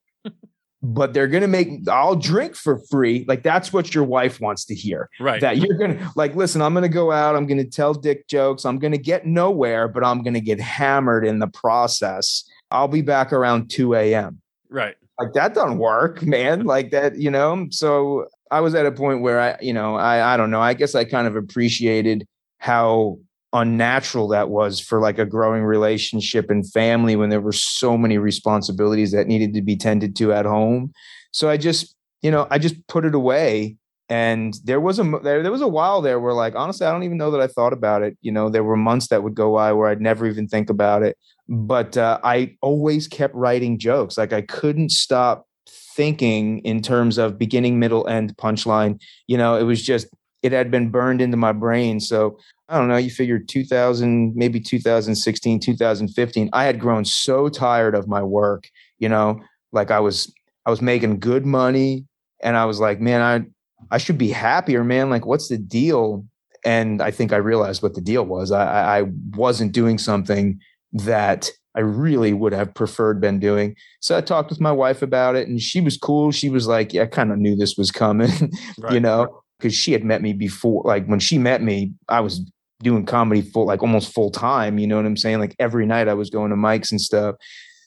[0.84, 3.26] but they're going to make, I'll drink for free.
[3.28, 5.10] Like that's what your wife wants to hear.
[5.20, 5.42] Right.
[5.42, 7.36] That you're going to, like, listen, I'm going to go out.
[7.36, 8.66] I'm going to tell dick jokes.
[8.66, 12.44] I'm going to get nowhere, but I'm going to get hammered in the process.
[12.70, 14.42] I'll be back around 2 a.m
[14.74, 14.96] right.
[15.20, 19.22] like that doesn't work man like that you know so i was at a point
[19.22, 23.18] where i you know i i don't know i guess i kind of appreciated how
[23.54, 28.18] unnatural that was for like a growing relationship and family when there were so many
[28.18, 30.92] responsibilities that needed to be tended to at home
[31.32, 33.76] so i just you know i just put it away
[34.10, 37.04] and there was a there, there was a while there where like honestly i don't
[37.04, 39.54] even know that i thought about it you know there were months that would go
[39.54, 41.16] by where i'd never even think about it
[41.50, 44.18] but uh, I always kept writing jokes.
[44.18, 49.02] Like I couldn't stop thinking in terms of beginning, middle, end, punchline.
[49.28, 50.08] You know, it was just
[50.42, 52.00] it had been burned into my brain.
[52.00, 52.38] So
[52.74, 52.98] I don't know.
[52.98, 56.50] You figure 2000, maybe 2016, 2015.
[56.54, 58.68] I had grown so tired of my work.
[58.98, 60.34] You know, like I was
[60.66, 62.06] I was making good money,
[62.42, 63.46] and I was like, man, I
[63.92, 65.10] I should be happier, man.
[65.10, 66.26] Like, what's the deal?
[66.66, 68.52] And I think I realized what the deal was.
[68.52, 69.04] I, I
[69.36, 70.60] wasn't doing something
[70.94, 73.76] that I really would have preferred been doing.
[74.00, 76.32] So I talked with my wife about it and she was cool.
[76.32, 78.32] She was like, Yeah, I kind of knew this was coming,
[78.80, 78.94] Right.
[78.94, 80.84] you know, because she had met me before.
[80.86, 82.42] Like when she met me, I was
[82.84, 84.78] doing comedy full, like almost full time.
[84.78, 85.40] You know what I'm saying?
[85.40, 87.36] Like every night I was going to mics and stuff.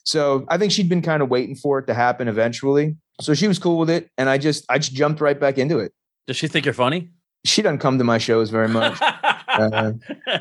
[0.03, 2.95] So I think she'd been kind of waiting for it to happen eventually.
[3.21, 4.09] So she was cool with it.
[4.17, 5.93] And I just, I just jumped right back into it.
[6.27, 7.09] Does she think you're funny?
[7.45, 8.99] She doesn't come to my shows very much.
[9.57, 9.93] Uh,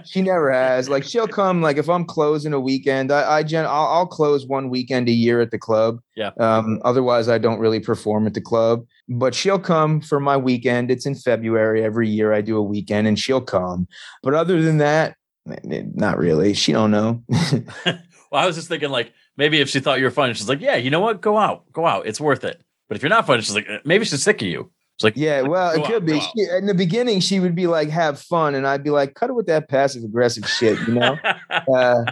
[0.04, 0.88] she never has.
[0.88, 1.62] Like she'll come.
[1.62, 5.12] Like if I'm closing a weekend, I, I gen, I'll, I'll close one weekend a
[5.12, 6.00] year at the club.
[6.14, 6.30] Yeah.
[6.38, 6.80] Um.
[6.84, 8.86] Otherwise, I don't really perform at the club.
[9.08, 10.90] But she'll come for my weekend.
[10.90, 12.32] It's in February every year.
[12.32, 13.88] I do a weekend, and she'll come.
[14.22, 15.16] But other than that,
[15.64, 16.54] not really.
[16.54, 17.22] She don't know.
[17.86, 17.98] well,
[18.32, 20.76] I was just thinking like maybe if she thought you were funny, she's like, yeah,
[20.76, 21.20] you know what?
[21.20, 22.06] Go out, go out.
[22.06, 22.62] It's worth it.
[22.88, 24.70] But if you're not funny, she's like, "Eh, maybe she's sick of you.
[24.96, 26.18] It's like, Yeah, well, it could be.
[26.18, 29.28] She, in the beginning, she would be like, "Have fun," and I'd be like, "Cut
[29.28, 31.18] it with that passive aggressive shit," you know.
[31.74, 32.04] uh,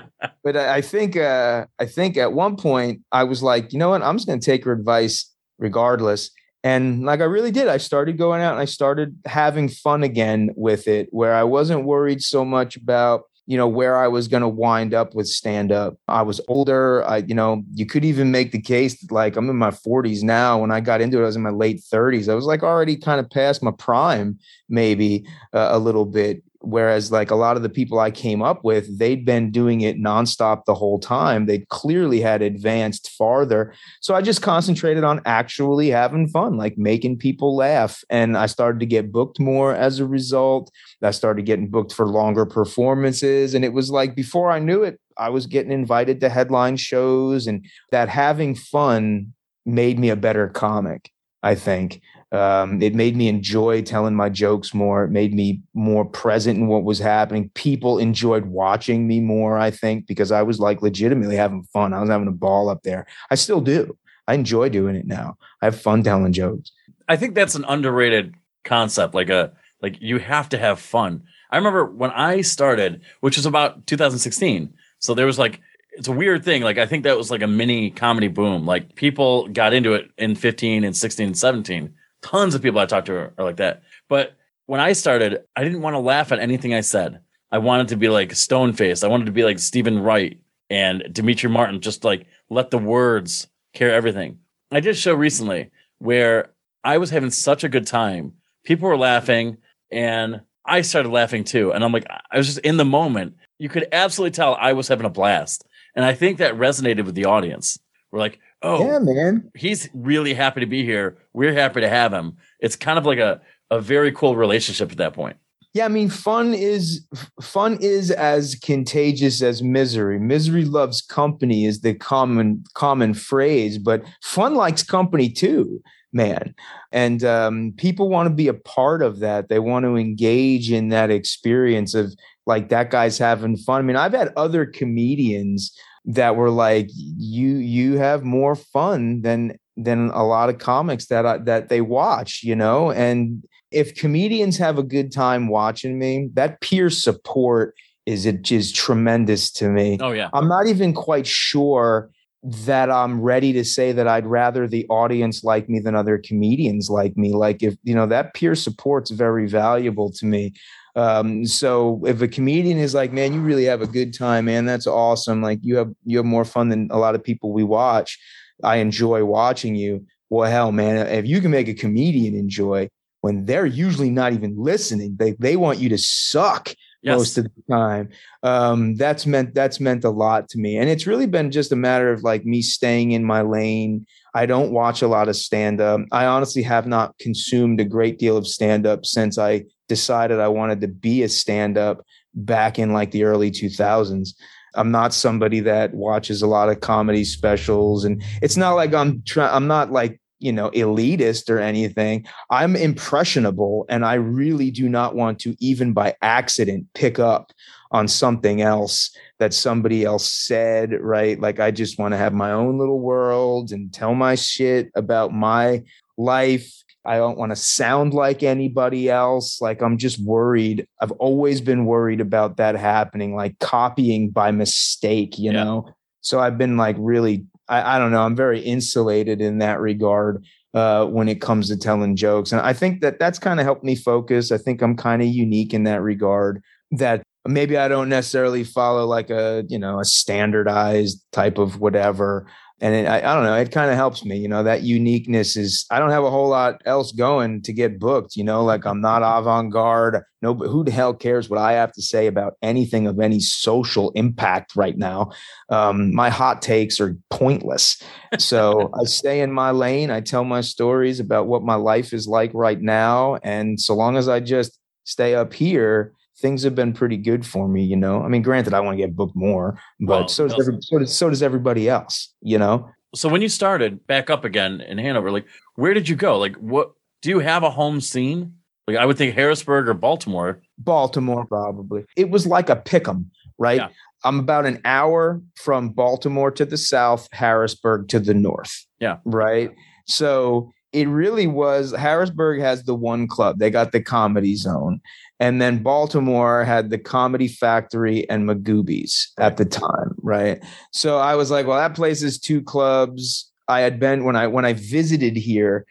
[0.43, 3.91] but I, I think uh, I think at one point I was like, you know
[3.91, 6.31] what, I'm just going to take her advice regardless.
[6.63, 10.51] And like I really did, I started going out and I started having fun again
[10.55, 14.43] with it, where I wasn't worried so much about you know where I was going
[14.43, 15.97] to wind up with stand up.
[16.09, 17.05] I was older.
[17.05, 20.23] I you know you could even make the case that like I'm in my 40s
[20.23, 20.61] now.
[20.61, 22.29] When I got into it, I was in my late 30s.
[22.29, 26.43] I was like already kind of past my prime, maybe uh, a little bit.
[26.67, 29.99] Whereas, like a lot of the people I came up with, they'd been doing it
[29.99, 31.47] nonstop the whole time.
[31.47, 33.75] They clearly had advanced farther.
[34.01, 38.03] So I just concentrated on actually having fun, like making people laugh.
[38.11, 40.71] And I started to get booked more as a result.
[41.03, 43.55] I started getting booked for longer performances.
[43.55, 47.47] And it was like before I knew it, I was getting invited to headline shows,
[47.47, 49.33] and that having fun
[49.65, 51.11] made me a better comic,
[51.43, 52.01] I think.
[52.35, 55.05] Um, it made me enjoy telling my jokes more.
[55.05, 57.51] It made me more present in what was happening.
[57.55, 61.93] People enjoyed watching me more, I think, because I was like legitimately having fun.
[61.93, 63.07] I was having a ball up there.
[63.31, 63.97] I still do.
[64.27, 65.37] I enjoy doing it now.
[65.63, 66.73] I have fun telling jokes.
[67.09, 69.15] I think that's an underrated concept.
[69.15, 71.23] Like a like you have to have fun.
[71.51, 74.75] I remember when I started, which was about 2016.
[74.99, 75.61] So there was like
[75.93, 76.63] it's a weird thing.
[76.63, 78.67] Like I think that was like a mini comedy boom.
[78.67, 81.95] Like people got into it in 15 and 16 and 17.
[82.25, 83.83] Tons of people I talked to are, like that.
[84.09, 84.35] But
[84.65, 87.21] when I started, I didn't want to laugh at anything I said.
[87.53, 89.05] I wanted to be like stone faced.
[89.05, 93.47] I wanted to be like Steven Wright and Demetri Martin, just like let the words
[93.75, 94.39] carry everything.
[94.73, 96.51] I did a show recently where
[96.83, 98.33] I was having such a good time.
[98.65, 99.59] People were laughing
[99.93, 101.73] and I started laughing too.
[101.73, 103.37] And I'm like, I was just in the moment.
[103.59, 105.67] You could absolutely tell I was having a blast.
[105.95, 107.79] And I think that resonated with the audience
[108.11, 109.51] We're like, oh, Yeah, man.
[109.55, 111.19] he's really happy to be here.
[111.33, 112.37] We're happy to have him.
[112.61, 115.37] It's kind of like a, a very cool relationship at that point.
[115.75, 117.05] Yeah, I mean, fun is
[117.43, 120.21] fun is as contagious as misery.
[120.21, 126.55] Misery loves company is the common common phrase, but fun likes company too, man.
[126.93, 129.49] And um, people want to be a part of that.
[129.49, 132.15] They want to engage in that experience of
[132.47, 133.81] like that guy's having fun.
[133.81, 139.59] I mean, I've had other comedians that were like, "You you have more fun than
[139.77, 143.43] than a lot of comics that I, that they watch," you know, and
[143.75, 147.75] if comedians have a good time watching me, that peer support
[148.07, 149.99] is it is tremendous to me.
[150.01, 150.31] Oh yeah.
[150.33, 152.11] I'm not even quite sure
[152.43, 156.91] that I'm ready to say that I'd rather the audience like me than other comedians
[156.91, 157.33] like me.
[157.33, 160.53] Like if you know that peer support's very valuable to me.
[160.97, 164.65] Um, so if a comedian is like, man, you really have a good time, man,
[164.65, 165.43] that's awesome.
[165.43, 168.19] Like you have you have more fun than a lot of people we watch.
[168.63, 170.07] I enjoy watching you.
[170.31, 172.89] Well, hell, man, if you can make a comedian enjoy
[173.21, 177.19] when they're usually not even listening, they they want you to suck Yes.
[177.19, 178.09] most of the time.
[178.43, 181.77] Um, that's meant that's meant a lot to me, and it's really been just a
[181.77, 184.07] matter of like me staying in my lane.
[184.35, 186.01] I don't watch a lot of stand up.
[186.13, 190.49] I honestly have not consumed a great deal of stand up since I decided I
[190.49, 194.35] wanted to be a stand up back in like the early 2000s.
[194.75, 199.23] I'm not somebody that watches a lot of comedy specials and it's not like I'm
[199.23, 202.27] trying I'm not like, you know, elitist or anything.
[202.51, 207.53] I'm impressionable and I really do not want to even by accident pick up
[207.93, 211.41] on something else that somebody else said, right?
[211.41, 215.33] Like I just want to have my own little world and tell my shit about
[215.33, 215.85] my
[216.17, 216.84] life.
[217.05, 219.61] I don't want to sound like anybody else.
[219.61, 220.87] Like I'm just worried.
[221.01, 225.65] I've always been worried about that happening, like copying by mistake, you Yeah.
[225.65, 225.89] know?
[226.23, 230.45] So I've been like really, I, I don't know, I'm very insulated in that regard
[230.73, 232.51] uh, when it comes to telling jokes.
[232.53, 234.51] And I think that that's kind of helped me focus.
[234.51, 236.63] I think I'm kind of unique in that regard
[236.93, 242.47] that maybe I don't necessarily follow like a, you know, a standardized type of whatever.
[242.81, 245.57] And it, I, I don't know, it kind of helps me, you know, that uniqueness
[245.57, 248.85] is, I don't have a whole lot else going to get booked, you know, like
[248.85, 250.23] I'm not avant garde.
[250.43, 253.39] No, but who the hell cares what I have to say about anything of any
[253.39, 255.31] social impact right now?
[255.69, 258.03] Um, my hot takes are pointless.
[258.39, 260.11] So I stay in my lane.
[260.11, 263.37] I tell my stories about what my life is like right now.
[263.45, 267.69] And so long as I just stay up here, things have been pretty good for
[267.69, 268.23] me, you know.
[268.23, 270.99] I mean, granted, I want to get booked more, but Well, so does every, so
[270.99, 272.89] does so does everybody else, you know.
[273.15, 276.39] So when you started back up again in Hanover, like where did you go?
[276.39, 276.93] Like what
[277.23, 278.55] do you have a home scene?
[278.87, 280.61] Like I would think Harrisburg or Baltimore.
[280.79, 282.05] Baltimore, probably.
[282.17, 283.27] It was like a pick'em,
[283.59, 283.79] right?
[283.79, 283.89] Yeah.
[284.25, 288.85] I'm about an hour from Baltimore to the south, Harrisburg to the north.
[288.99, 289.19] Yeah.
[289.25, 289.71] Right.
[290.07, 293.59] So it really was Harrisburg has the one club.
[293.59, 295.01] They got the comedy zone.
[295.41, 300.15] And then Baltimore had the comedy factory and Magooby's at the time.
[300.23, 300.65] Right.
[300.93, 303.51] So I was like, well, that place is two clubs.
[303.67, 305.85] I had been when I when I visited here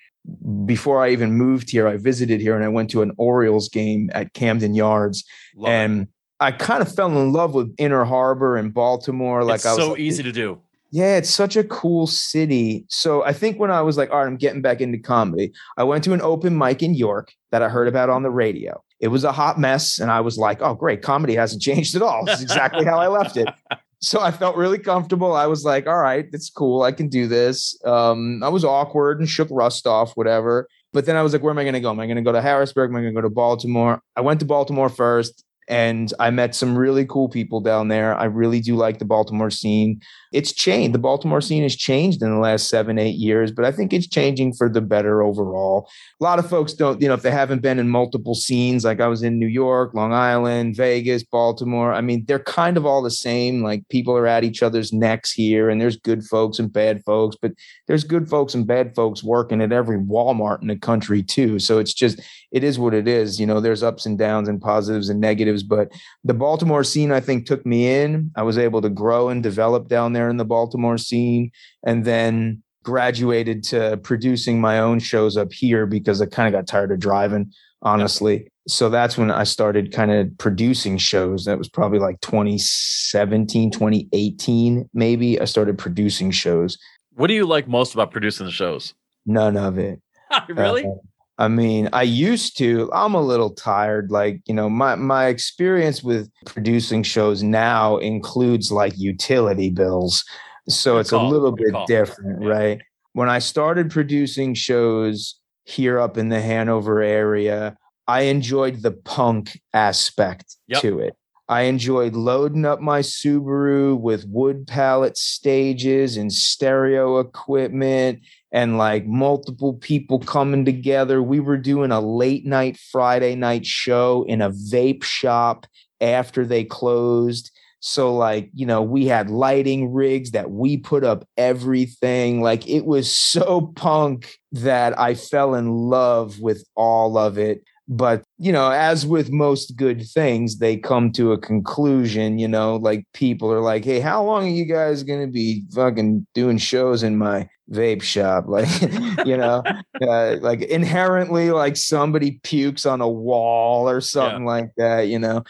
[0.65, 4.09] before I even moved here, I visited here and I went to an Orioles game
[4.13, 5.73] at Camden Yards Love it.
[5.75, 6.07] and
[6.39, 9.43] I kind of fell in love with Inner Harbor and Baltimore.
[9.43, 10.61] Like it's I was so like, easy to do.
[10.93, 12.85] Yeah, it's such a cool city.
[12.87, 15.83] So I think when I was like, all right, I'm getting back into comedy, I
[15.83, 18.79] went to an open mic in York that I heard about on the radio.
[18.99, 19.97] It was a hot mess.
[19.97, 21.01] And I was like, oh, great.
[21.01, 22.23] Comedy hasn't changed at all.
[22.25, 23.49] This is exactly how I left it.
[24.05, 25.33] So I felt really comfortable.
[25.33, 26.81] I was like, all right, it's cool.
[26.81, 27.79] I can do this.
[27.85, 30.67] Um, I was awkward and shook rust off, whatever.
[30.91, 31.89] But then I was like, where am I going to go?
[31.89, 32.89] Am I going to go to Harrisburg?
[32.89, 34.01] Am I going to go to Baltimore?
[34.17, 38.15] I went to Baltimore first and I met some really cool people down there.
[38.15, 40.01] I really do like the Baltimore scene.
[40.33, 40.95] It's changed.
[40.95, 44.07] The Baltimore scene has changed in the last seven, eight years, but I think it's
[44.07, 45.87] changing for the better overall.
[46.19, 48.99] A lot of folks don't, you know, if they haven't been in multiple scenes, like
[48.99, 53.03] I was in New York, Long Island, Vegas, Baltimore, I mean, they're kind of all
[53.03, 53.61] the same.
[53.61, 57.35] Like people are at each other's necks here, and there's good folks and bad folks,
[57.39, 57.51] but
[57.87, 61.59] there's good folks and bad folks working at every Walmart in the country too.
[61.59, 62.19] So it's just,
[62.51, 63.39] it is what it is.
[63.39, 65.91] You know, there's ups and downs and positives and negatives, but
[66.23, 68.31] the Baltimore scene, I think, took me in.
[68.35, 71.51] I was able to grow and develop down there in the Baltimore scene,
[71.85, 76.67] and then graduated to producing my own shows up here because I kind of got
[76.67, 77.51] tired of driving,
[77.81, 78.49] honestly.
[78.67, 81.45] So that's when I started kind of producing shows.
[81.45, 85.39] That was probably like 2017, 2018, maybe.
[85.39, 86.77] I started producing shows.
[87.15, 88.93] What do you like most about producing the shows?
[89.25, 90.01] None of it.
[90.49, 90.85] really?
[90.85, 90.89] Uh,
[91.37, 92.91] I mean, I used to.
[92.93, 94.11] I'm a little tired.
[94.11, 100.23] Like, you know, my my experience with producing shows now includes like utility bills.
[100.69, 101.27] So Good it's call.
[101.27, 101.85] a little Good bit call.
[101.87, 102.49] different, Yeah.
[102.49, 102.81] right?
[103.13, 107.77] When I started producing shows here up in the Hanover area,
[108.07, 110.81] I enjoyed the punk aspect Yep.
[110.81, 111.15] to it.
[111.49, 118.19] I enjoyed loading up my Subaru with wood pallet stages and stereo equipment
[118.53, 121.21] and like multiple people coming together.
[121.21, 125.65] We were doing a late night Friday night show in a vape shop
[125.99, 127.51] after they closed.
[127.79, 132.41] So, like, you know, we had lighting rigs that we put up everything.
[132.41, 137.63] Like, it was so punk that I fell in love with all of it.
[137.89, 142.77] But, you know, as with most good things, they come to a conclusion, you know,
[142.77, 146.57] like people are like, hey, how long are you guys going to be fucking doing
[146.57, 148.45] shows in my vape shop?
[148.53, 148.81] Like,
[149.25, 149.63] you know,
[150.01, 155.43] uh, like inherently, like somebody pukes on a wall or something like that, you know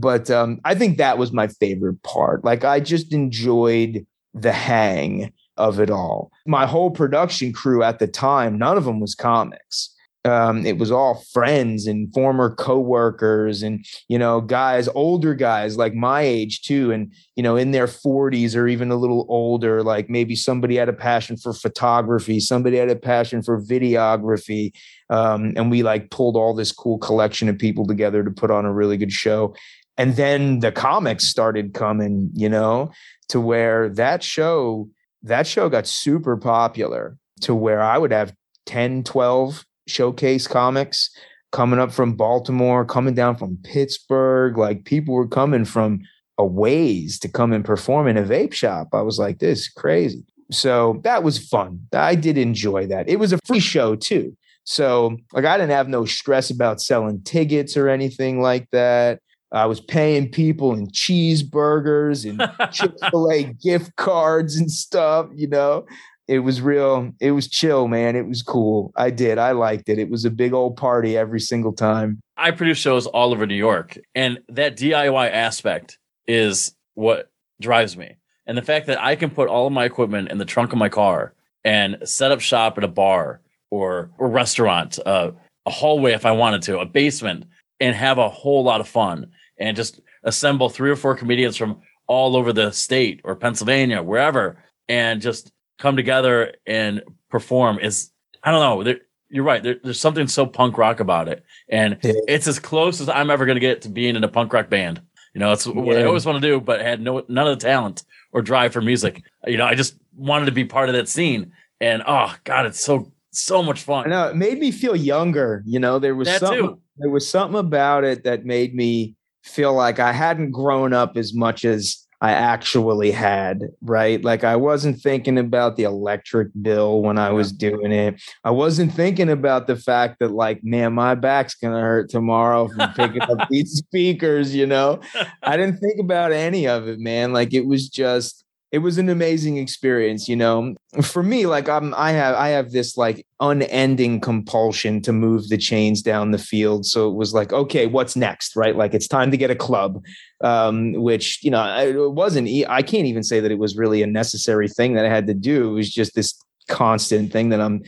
[0.00, 2.44] but um, I think that was my favorite part.
[2.44, 6.30] Like I just enjoyed the hang of it all.
[6.46, 9.94] My whole production crew at the time, none of them was comics.
[10.26, 15.94] Um, it was all friends and former coworkers and you know guys older guys like
[15.94, 20.10] my age too and you know in their 40s or even a little older like
[20.10, 24.72] maybe somebody had a passion for photography somebody had a passion for videography
[25.10, 28.64] um, and we like pulled all this cool collection of people together to put on
[28.64, 29.54] a really good show.
[29.96, 32.90] And then the comics started coming you know
[33.28, 34.88] to where that show
[35.22, 38.34] that show got super popular to where i would have
[38.66, 41.10] 10 12 showcase comics
[41.52, 46.00] coming up from baltimore coming down from pittsburgh like people were coming from
[46.38, 48.88] a ways to come and perform in a vape shop.
[48.92, 50.24] I was like this is crazy.
[50.50, 51.80] So that was fun.
[51.92, 53.08] I did enjoy that.
[53.08, 54.36] It was a free show too.
[54.64, 59.20] So like i didn't have no stress about selling tickets or anything like that.
[59.52, 62.40] I was paying people in cheeseburgers and
[62.72, 65.86] Chick-fil-A gift cards and stuff, you know.
[66.28, 68.16] It was real, it was chill, man.
[68.16, 68.92] It was cool.
[68.96, 69.38] I did.
[69.38, 69.98] I liked it.
[69.98, 72.20] It was a big old party every single time.
[72.36, 78.16] I produce shows all over New York, and that DIY aspect is what drives me.
[78.46, 80.78] And the fact that I can put all of my equipment in the trunk of
[80.78, 85.32] my car and set up shop at a bar or a restaurant, uh,
[85.64, 87.44] a hallway if I wanted to, a basement,
[87.80, 91.80] and have a whole lot of fun and just assemble three or four comedians from
[92.06, 98.10] all over the state or Pennsylvania, wherever, and just come together and perform is,
[98.42, 98.82] I don't know.
[98.82, 98.98] There,
[99.28, 99.62] you're right.
[99.62, 101.44] There, there's something so punk rock about it.
[101.68, 102.12] And Yeah.
[102.28, 104.70] it's as close as I'm ever going to get to being in a punk rock
[104.70, 105.00] band.
[105.34, 107.62] You know, it's what I always want to do, but had no none of the
[107.66, 109.22] talent or drive for music.
[109.46, 111.52] You know, I just wanted to be part of that scene.
[111.78, 114.08] And oh God, it's so so much I fun.
[114.10, 115.62] know it made me feel younger.
[115.66, 116.80] You know, there was That something too.
[116.96, 121.34] there was something about it that made me feel like I hadn't grown up as
[121.34, 124.24] much as I actually had, right?
[124.24, 128.22] Like I wasn't thinking about the electric bill when I was doing it.
[128.42, 132.92] I wasn't thinking about the fact that like, man, my back's gonna hurt tomorrow from
[132.94, 135.00] picking up these speakers, you know.
[135.42, 137.34] I didn't think about any of it, man.
[137.34, 138.45] Like it was just
[138.76, 140.74] it was an amazing experience, you know.
[141.00, 145.56] For me, like I'm I have I have this like unending compulsion to move the
[145.56, 146.84] chains down the field.
[146.84, 148.54] So it was like, okay, what's next?
[148.54, 148.76] Right?
[148.76, 150.04] Like it's time to get a club.
[150.42, 154.06] Um, which, you know, it wasn't I can't even say that it was really a
[154.06, 155.70] necessary thing that I had to do.
[155.70, 157.82] It was just this constant thing that I'm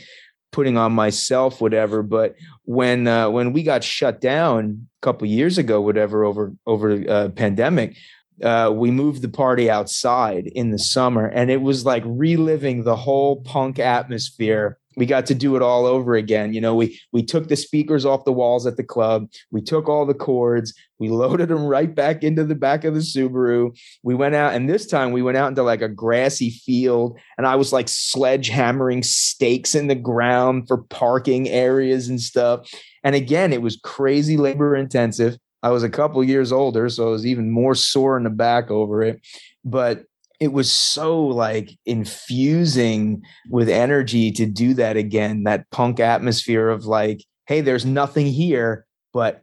[0.50, 2.34] putting on myself whatever but
[2.64, 7.28] when uh, when we got shut down a couple years ago whatever over over uh,
[7.28, 7.94] pandemic
[8.42, 12.96] uh, we moved the party outside in the summer and it was like reliving the
[12.96, 14.78] whole punk atmosphere.
[14.96, 16.52] We got to do it all over again.
[16.52, 19.28] You know we we took the speakers off the walls at the club.
[19.50, 23.00] We took all the cords we loaded them right back into the back of the
[23.00, 23.76] subaru.
[24.02, 27.46] We went out and this time we went out into like a grassy field and
[27.46, 32.68] i was like sledgehammering stakes in the ground for parking areas and stuff.
[33.04, 37.10] And again it was crazy labor intensive I was a couple years older, so I
[37.10, 39.20] was even more sore in the back over it.
[39.64, 40.04] But
[40.40, 46.84] it was so like infusing with energy to do that again, that punk atmosphere of
[46.86, 49.42] like, hey, there's nothing here, but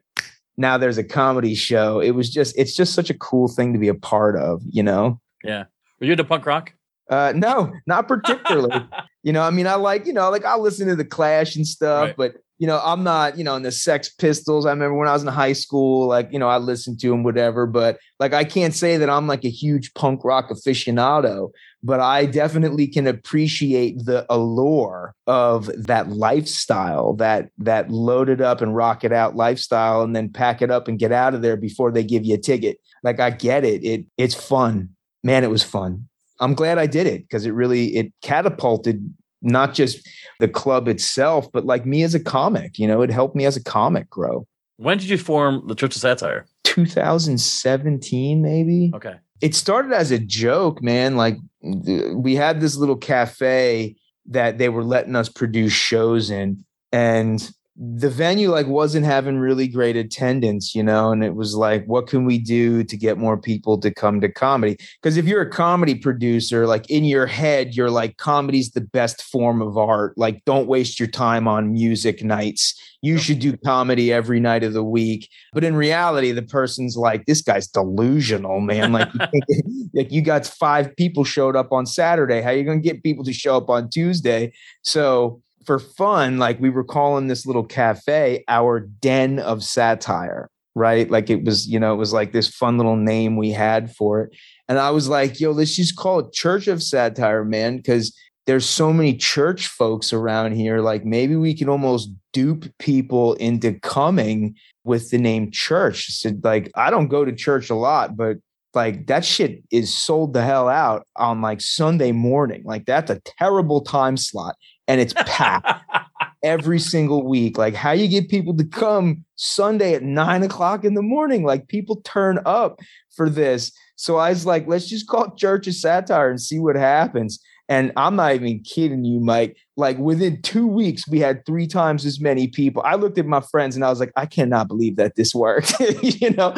[0.57, 1.99] now there's a comedy show.
[1.99, 4.83] It was just, it's just such a cool thing to be a part of, you
[4.83, 5.19] know?
[5.43, 5.65] Yeah.
[5.99, 6.73] Were you into punk rock?
[7.09, 8.85] Uh, no, not particularly.
[9.23, 11.67] you know, I mean, I like, you know, like I listen to the Clash and
[11.67, 12.15] stuff, Right.
[12.17, 14.65] but you know, I'm not, you know, in the Sex Pistols.
[14.65, 17.23] I remember when I was in high school, like, you know, I listened to them,
[17.23, 17.65] whatever.
[17.65, 21.51] But like, I can't say that I'm like a huge punk rock aficionado,
[21.83, 28.75] but I definitely can appreciate the allure of that lifestyle, that that loaded up and
[28.75, 31.91] rock it out lifestyle, and then pack it up and get out of there before
[31.91, 32.77] they give you a ticket.
[33.03, 33.83] Like, I get it.
[33.83, 34.89] It it's fun,
[35.23, 35.43] man.
[35.43, 36.07] It was fun.
[36.39, 39.13] I'm glad I did it because it really it catapulted
[39.45, 40.07] not just
[40.39, 42.77] the club itself, but like me as a comic.
[42.77, 44.45] You know, it helped me as a comic grow.
[44.77, 46.45] When did you form the Church of Satire?
[46.63, 48.91] 2017, maybe.
[48.93, 49.15] Okay.
[49.41, 51.15] It started as a joke, man.
[51.15, 53.95] Like we had this little cafe
[54.27, 59.67] that they were letting us produce shows in, and the venue like wasn't having really
[59.67, 63.37] great attendance you know and it was like what can we do to get more
[63.37, 64.77] people to come to comedy?
[65.01, 69.21] Because if you're a comedy producer like in your head you're like comedy's the best
[69.23, 70.17] form of art.
[70.17, 72.81] Like don't waste your time on music nights.
[73.01, 75.29] You should do comedy every night of the week.
[75.51, 78.93] But in reality the person's like this guy's delusional man.
[78.93, 79.09] Like
[79.93, 82.41] like you got five people showed up on saturday.
[82.41, 84.53] How are you going to get people to show up on tuesday?
[84.81, 91.09] So for fun, like we were calling this little cafe our den of satire, right?
[91.09, 94.21] Like it was, you know, it was like this fun little name we had for
[94.21, 94.35] it.
[94.67, 98.67] And I was like, yo, let's just call it Church of Satire, man, because there's
[98.67, 100.79] so many church folks around here.
[100.79, 106.11] Like maybe we can almost dupe people into coming with the name church.
[106.11, 108.37] So like I don't go to church a lot, but
[108.75, 112.61] like that shit is sold the hell out on like Sunday morning.
[112.65, 114.55] Like that's a terrible time slot
[114.87, 115.71] and it's packed
[116.43, 117.57] every single week.
[117.57, 121.43] Like how you get people to come Sunday at nine o'clock in the morning.
[121.43, 122.79] Like people turn up
[123.15, 123.71] for this.
[123.95, 127.39] So I was like, let's just call Church of Satire and see what happens.
[127.67, 129.57] And I'm not even kidding you, Mike.
[129.75, 132.83] Like within two weeks, we had three times as many people.
[132.85, 135.73] I looked at my friends and I was like, I cannot believe that this worked.
[136.03, 136.53] you know,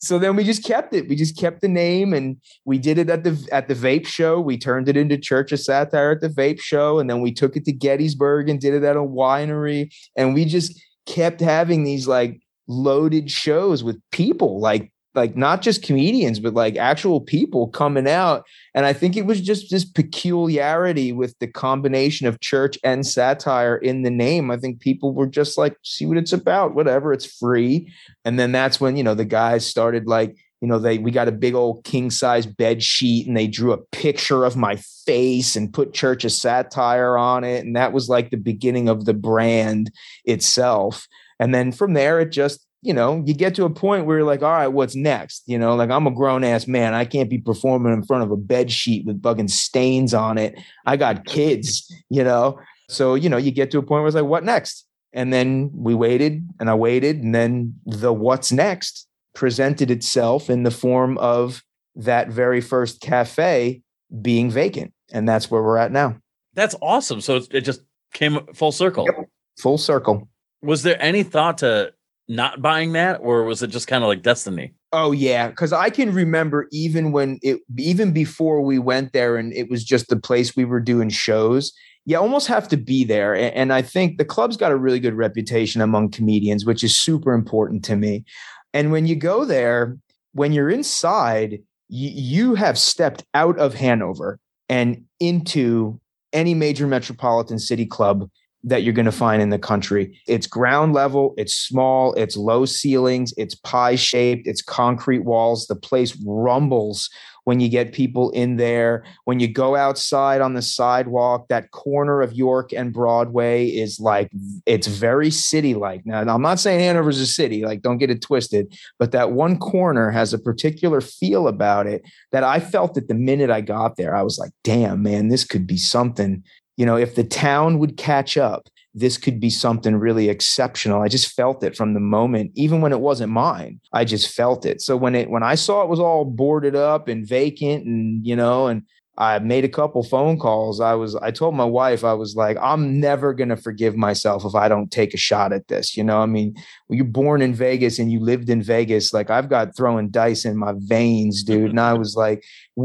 [0.00, 1.08] so then we just kept it.
[1.08, 4.40] We just kept the name and we did it at the at the vape show.
[4.40, 7.56] We turned it into Church of Satire at the vape show, and then we took
[7.56, 9.92] it to Gettysburg and did it at a winery.
[10.16, 15.82] And we just kept having these like loaded shows with people like like not just
[15.82, 18.44] comedians but like actual people coming out.
[18.74, 23.76] And i think it was just this peculiarity with the combination of church and satire
[23.76, 24.50] in the name.
[24.50, 27.92] I think people were just like see what it's about whatever it's free.
[28.24, 31.28] And then that's when you know the guys started like you know they we got
[31.28, 35.56] a big old king size bed sheet and they drew a picture of my face
[35.56, 37.64] and put church of satire on it.
[37.64, 39.90] And that was like the beginning of the brand
[40.24, 41.08] itself.
[41.40, 44.26] And then from there it just you know, you get to a point where you're
[44.26, 45.42] like, all right, what's next?
[45.46, 46.94] You know, like I'm a grown ass man.
[46.94, 50.58] I can't be performing in front of a bed sheet with fucking stains on it.
[50.86, 52.58] I got kids, you know.
[52.88, 54.86] So, you know, you get to a point where it's like, what next?
[55.12, 57.22] And then we waited and I waited.
[57.22, 61.62] And then the what's next presented itself in the form of
[61.96, 63.82] that very first cafe
[64.22, 64.92] being vacant.
[65.12, 66.16] And that's where we're at now.
[66.54, 67.20] That's awesome.
[67.20, 67.82] So it just
[68.14, 69.04] came full circle.
[69.04, 69.28] Yep.
[69.58, 70.28] Full circle.
[70.62, 71.92] Was there any thought to
[72.28, 74.74] not buying that, or was it just kind of like destiny?
[74.92, 79.52] Oh yeah, because I can remember even when it, even before we went there, and
[79.52, 81.72] it was just the place we were doing shows.
[82.04, 85.14] You almost have to be there, and I think the club's got a really good
[85.14, 88.24] reputation among comedians, which is super important to me.
[88.72, 89.96] And when you go there,
[90.32, 91.58] when you're inside,
[91.88, 96.00] you, you have stepped out of Hanover and into
[96.32, 98.28] any major metropolitan city club
[98.64, 100.20] that you're going to find in the country.
[100.26, 105.66] It's ground level, it's small, it's low ceilings, it's pie shaped, it's concrete walls.
[105.66, 107.08] The place rumbles
[107.44, 109.04] when you get people in there.
[109.24, 114.30] When you go outside on the sidewalk, that corner of York and Broadway is like,
[114.66, 116.04] it's very city like.
[116.04, 119.56] Now, I'm not saying Hanover's a city, like, don't get it twisted, but that one
[119.58, 122.02] corner has a particular feel about it
[122.32, 124.14] that I felt that the minute I got there.
[124.14, 126.42] I was like, damn, man, this could be something
[126.78, 131.02] you know, if the town would catch up, this could be something really exceptional.
[131.02, 133.80] I just felt it from the moment, even when it wasn't mine.
[133.92, 134.80] I just felt it.
[134.80, 138.36] So when it when I saw it was all boarded up and vacant and you
[138.36, 138.84] know, and
[139.18, 140.80] I made a couple phone calls.
[140.80, 144.44] I was I told my wife I was like I'm never going to forgive myself
[144.44, 146.20] if I don't take a shot at this, you know?
[146.20, 146.54] I mean,
[146.88, 150.56] you're born in Vegas and you lived in Vegas, like I've got throwing dice in
[150.56, 151.58] my veins, dude.
[151.58, 151.70] Mm-hmm.
[151.70, 152.44] And I was like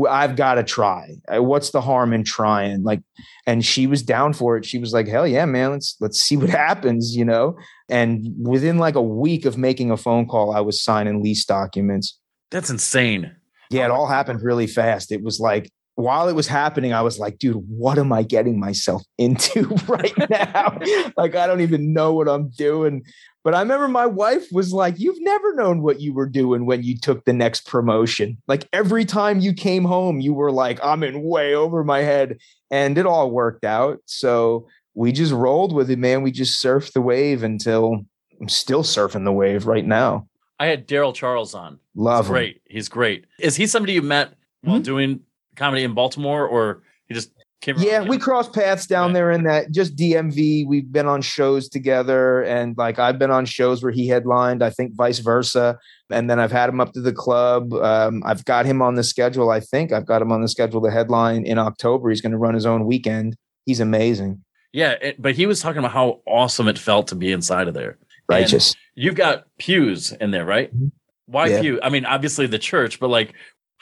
[0.10, 1.12] I've got to try.
[1.32, 2.84] Uh, what's the harm in trying?
[2.84, 3.04] Like
[3.46, 4.66] and she was down for it.
[4.66, 5.72] She was like, "Hell yeah, man.
[5.72, 7.56] Let's let's see what happens," you know?
[7.90, 12.18] And within like a week of making a phone call, I was signing lease documents.
[12.50, 13.36] That's insane.
[13.70, 15.12] Yeah, it all happened really fast.
[15.12, 18.60] It was like while it was happening, I was like, dude, what am I getting
[18.60, 20.78] myself into right now?
[21.18, 23.04] like, I don't even know what I'm doing.
[23.44, 26.82] But I remember my wife was like, You've never known what you were doing when
[26.82, 28.38] you took the next promotion.
[28.48, 32.38] Like, every time you came home, you were like, I'm in way over my head.
[32.72, 34.00] And it all worked out.
[34.06, 36.22] So we just rolled with it, man.
[36.22, 38.06] We just surfed the wave until
[38.40, 40.28] I'm still surfing the wave right now.
[40.60, 41.80] I had Daryl Charles on.
[41.96, 42.62] Love He's great.
[42.66, 43.26] He's great.
[43.40, 44.84] Is he somebody you met while mm-hmm.
[44.84, 45.20] doing
[45.56, 47.32] comedy in Baltimore, or he just
[47.62, 47.76] came?
[47.80, 49.14] Yeah, we crossed paths down Right.
[49.14, 50.66] there in that just DMV.
[50.68, 54.64] We've been on shows together, and like I've been on shows where he headlined.
[54.64, 55.78] I think vice versa.
[56.10, 57.74] And then I've had him up to the club.
[57.74, 59.50] Um, I've got him on the schedule.
[59.50, 62.10] I think I've got him on the schedule to headline in October.
[62.10, 63.36] He's going to run his own weekend.
[63.66, 64.44] He's amazing,
[64.74, 64.92] yeah.
[65.02, 67.98] It, but he was talking about how awesome it felt to be inside of there.
[68.30, 68.74] righteous.
[68.96, 70.74] You've got pews in there, right?
[70.76, 70.92] Mhm.
[71.26, 71.62] Why Yeah.
[71.62, 71.80] pew?
[71.84, 73.34] I mean, obviously the church, but like,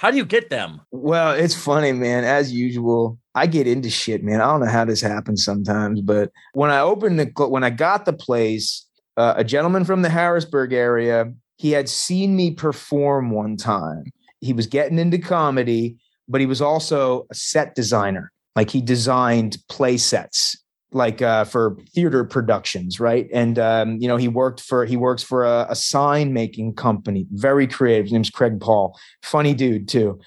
[0.01, 0.81] how do you get them?
[0.89, 2.23] Well, it's funny, man.
[2.23, 4.41] As usual, I get into shit, man.
[4.41, 8.05] I don't know how this happens sometimes, but when I opened the when I got
[8.05, 8.83] the place,
[9.15, 14.05] uh, a gentleman from the Harrisburg area, he had seen me perform one time.
[14.39, 15.97] He was getting into comedy,
[16.27, 18.31] but he was also a set designer.
[18.55, 20.57] Like he designed play sets
[20.93, 23.29] like uh, for theater productions, right?
[23.33, 27.27] And um, you know, he worked for he works for a, a sign making company,
[27.31, 28.05] very creative.
[28.05, 30.19] His name's Craig Paul, funny dude too.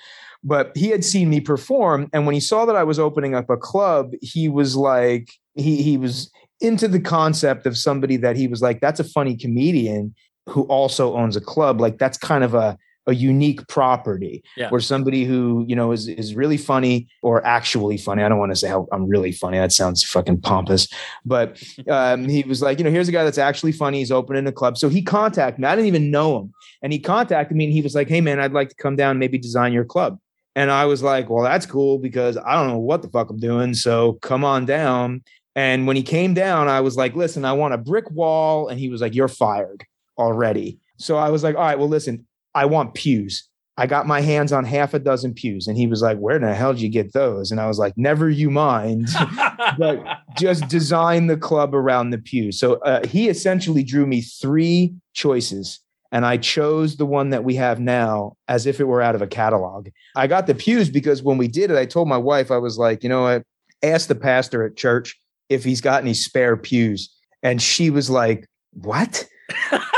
[0.43, 3.49] But he had seen me perform, and when he saw that I was opening up
[3.49, 8.47] a club, he was like, he he was into the concept of somebody that he
[8.47, 10.15] was like, that's a funny comedian
[10.49, 11.81] who also owns a club.
[11.81, 14.71] Like that's kind of a a unique property Yeah.
[14.71, 18.23] where somebody who you know is is really funny or actually funny.
[18.23, 19.59] I don't want to say how I'm really funny.
[19.59, 20.89] That sounds fucking pompous.
[21.25, 23.99] But um, he was like, you know, here's a guy that's actually funny.
[23.99, 24.79] He's opening a club.
[24.79, 25.69] So he contacted me.
[25.69, 28.41] I didn't even know him, and he contacted me and he was like, hey man,
[28.41, 30.19] I'd like to come down maybe design your club.
[30.57, 33.39] And I was like, well, that's cool because I don't know what the fuck I'm
[33.41, 33.75] doing.
[33.75, 35.25] So come on down.
[35.57, 38.69] And when he came down, I was like, listen, I want a brick wall.
[38.69, 39.85] And he was like, you're fired
[40.17, 40.79] already.
[40.97, 43.49] So I was like, all right, well, listen, I want pews.
[43.77, 45.67] I got my hands on half a dozen pews.
[45.67, 47.51] And he was like, where in the hell did you get those?
[47.51, 49.09] And I was like, never you mind.
[49.79, 50.05] but
[50.37, 52.59] just design the club around the pews.
[52.59, 55.81] So uh, he essentially drew me three choices.
[56.13, 59.23] And I chose the one that we have now as if it were out of
[59.23, 59.89] a catalog.
[60.15, 62.79] I got the pews because when we did it, I told my wife, I was
[62.79, 63.43] like, you know what?
[63.83, 67.13] Ask the pastor at church if he's got any spare pews.
[67.43, 69.27] And she was like, what?
[69.73, 69.89] yeah,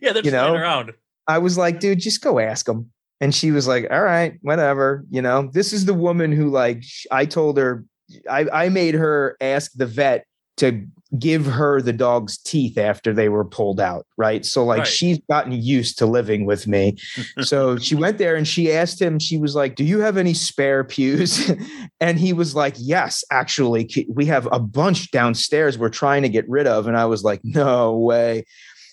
[0.00, 0.54] they're just You know?
[0.54, 0.92] around.
[1.28, 2.90] I was like, dude, just go ask him.
[3.20, 5.04] And she was like, all right, whatever.
[5.10, 7.84] You know, this is the woman who, like, I told her,
[8.30, 10.24] I, I made her ask the vet
[10.58, 10.84] to
[11.18, 14.06] give her the dog's teeth after they were pulled out.
[14.18, 14.44] Right.
[14.44, 14.86] So, like, Right.
[14.86, 16.96] she's gotten used to living with me.
[17.40, 20.34] so she went there and she asked him, she was like, do you have any
[20.34, 21.50] spare pews?
[22.00, 26.48] and he was like, yes, actually, we have a bunch downstairs we're trying to get
[26.48, 26.86] rid of.
[26.86, 28.44] And I was like, no way.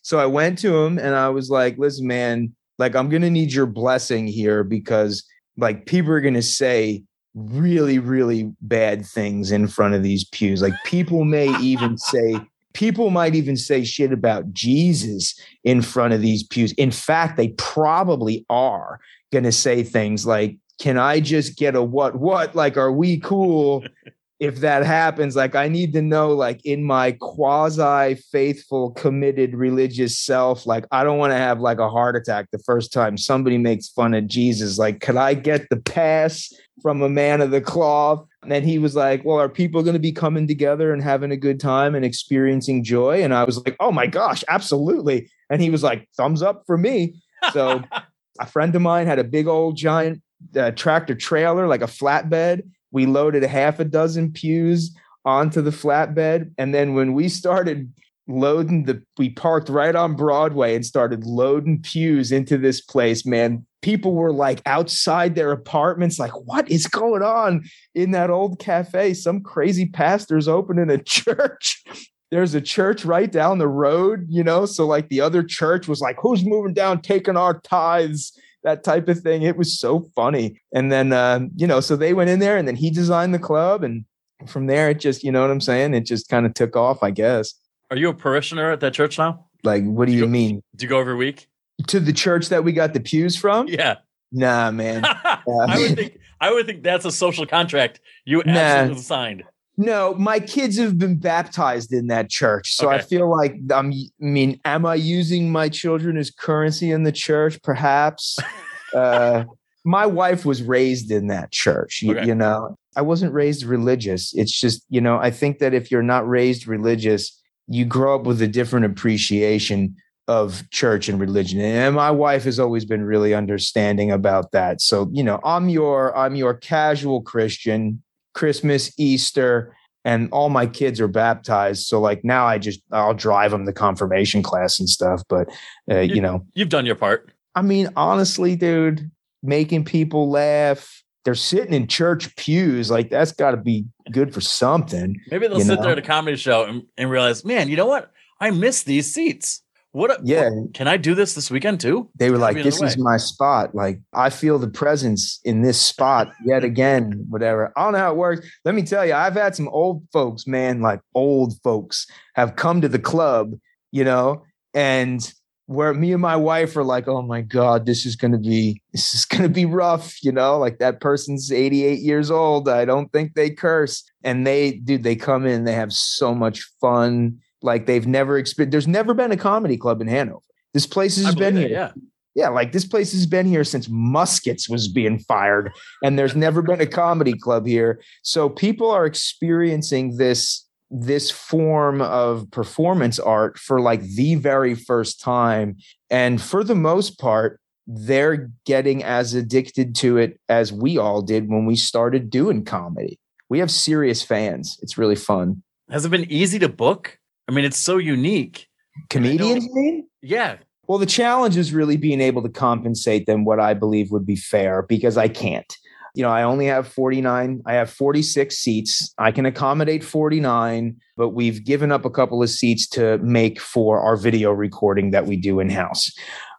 [0.06, 3.52] So I went to him and I was like, listen, man, like I'm gonna need
[3.52, 5.24] your blessing here because
[5.58, 7.02] like people are gonna say
[7.34, 10.62] really, really bad things in front of these pews.
[10.62, 12.40] Like people may even say,
[12.76, 15.34] people might even say shit about Jesus
[15.64, 16.72] in front of these pews.
[16.74, 19.00] In fact, they probably are
[19.34, 22.54] gonna say things like, can I just get a what what?
[22.54, 23.84] Like, are we cool?
[24.40, 30.20] if that happens, like I need to know, like in my quasi faithful, committed religious
[30.20, 33.58] self, like I don't want to have like a heart attack the first time somebody
[33.58, 34.78] makes fun of Jesus.
[34.78, 38.28] Like, could I get the pass from a man of the cloth?
[38.42, 41.32] And then he was like, Well, are people going to be coming together and having
[41.32, 43.24] a good time and experiencing joy?
[43.24, 45.30] And I was like, Oh my gosh, absolutely.
[45.50, 47.16] And he was like, Thumbs up for me.
[47.54, 47.82] So
[48.40, 50.22] a friend of mine had a big old giant
[50.56, 52.64] uh, tractor trailer, like a flatbed.
[52.96, 56.54] We loaded half a dozen pews onto the flatbed.
[56.58, 57.92] And then when we started
[58.26, 63.66] loading the, we parked right on Broadway and started loading pews into this place, man.
[63.82, 69.14] People were like outside their apartments, like, what is going on in that old cafe?
[69.14, 71.84] Some crazy pastor's opening a church.
[72.32, 74.66] There's a church right down the road, you know?
[74.66, 78.32] So, like, the other church was like, who's moving down, taking our tithes?
[78.66, 79.44] That type of thing.
[79.44, 80.60] It was so funny.
[80.74, 83.40] And then, um, you know, so they went in there and then he designed the
[83.40, 83.84] club.
[83.84, 84.04] And
[84.48, 85.94] from there, it just, you know what I'm saying?
[85.94, 87.54] It just kind of took off, I guess.
[87.92, 89.46] Are you a parishioner at that church now?
[89.64, 90.28] Like, what do you Sure.
[90.28, 90.62] mean?
[90.76, 91.48] Do you go every week?
[91.88, 93.68] To the church that we got the pews from?
[93.70, 93.98] Yeah.
[94.32, 95.06] Nah, man.
[95.06, 98.94] I would think I would think that's a social contract you Nah.
[98.96, 99.44] signed.
[99.78, 102.76] No, my kids have been baptized in that church.
[102.76, 107.04] So I feel like I'm I mean, am I using my children as currency in
[107.04, 107.62] the church?
[107.62, 108.38] Perhaps.
[108.96, 109.44] uh
[109.88, 112.02] my wife was raised in that church.
[112.02, 112.26] You, Okay.
[112.26, 114.34] you know, I wasn't raised religious.
[114.34, 118.24] It's just, you know, I think that if you're not raised religious, you grow up
[118.26, 119.96] with a different appreciation
[120.28, 121.62] of church and religion.
[121.62, 124.82] And my wife has always been really understanding about that.
[124.82, 128.02] So, you know, I'm your I'm your casual Christian,
[128.36, 131.88] Christmas, Easter, and all my kids are baptized.
[131.88, 135.50] So like now I just I'll drive them to confirmation class and stuff, but
[135.90, 137.32] uh, you know, You've done your part.
[137.56, 139.10] I mean, honestly, dude,
[139.42, 142.92] making people laugh, they're sitting in church pews.
[142.92, 145.20] Like that's got to be good for something.
[145.32, 145.82] Maybe they'll sit know?
[145.82, 148.12] there at a comedy show and, and realize, man, you know what?
[148.40, 149.64] I miss these seats.
[149.96, 150.12] What?
[150.12, 150.50] a- Yeah.
[150.50, 152.10] what- can I do this this weekend too?
[152.20, 153.74] They were like, "This another is way." my spot.
[153.74, 157.26] Like I feel the presence in this spot yet again.
[157.30, 157.72] Whatever.
[157.78, 158.46] I don't know how it works.
[158.66, 162.82] Let me tell you, I've had some old folks, man, like old folks, have come
[162.82, 163.54] to the club,
[163.94, 164.44] you know,
[164.74, 165.34] and
[165.68, 169.16] where me and my wife are like, "Oh my god, this is gonna be this
[169.16, 170.60] is gonna be rough," you know.
[170.60, 172.68] Like that person's eighty eight years old.
[172.68, 176.62] I don't think they curse, and they, dude, they come in, they have so much
[176.82, 177.38] fun.
[177.66, 178.72] Like they've never experienced.
[178.72, 180.40] There's never been a comedy club in Hanover.
[180.74, 181.68] This place I has been here.
[181.68, 181.92] Yeah.
[182.36, 185.72] Yeah, like this place has been here since muskets was being fired,
[186.04, 188.02] and there's never been a comedy club here.
[188.24, 195.22] So people are experiencing this this form of performance art for like the very first
[195.22, 195.78] time,
[196.10, 201.50] and for the most part, they're getting as addicted to it as we all did
[201.50, 203.18] when we started doing comedy.
[203.48, 204.78] We have serious fans.
[204.82, 205.64] It's really fun.
[205.90, 207.18] Has it been easy to book?
[207.48, 208.68] I mean, it's so unique.
[209.10, 210.08] Comedians, you mean?
[210.22, 210.58] Yeah.
[210.88, 214.36] Well, the challenge is really being able to compensate them what I believe would be
[214.36, 215.72] fair because I can't.
[216.14, 219.14] You know, I only have 49, I have 46 seats.
[219.18, 224.00] I can accommodate 49, but we've given up a couple of seats to make for
[224.00, 226.14] our video recording that we do in house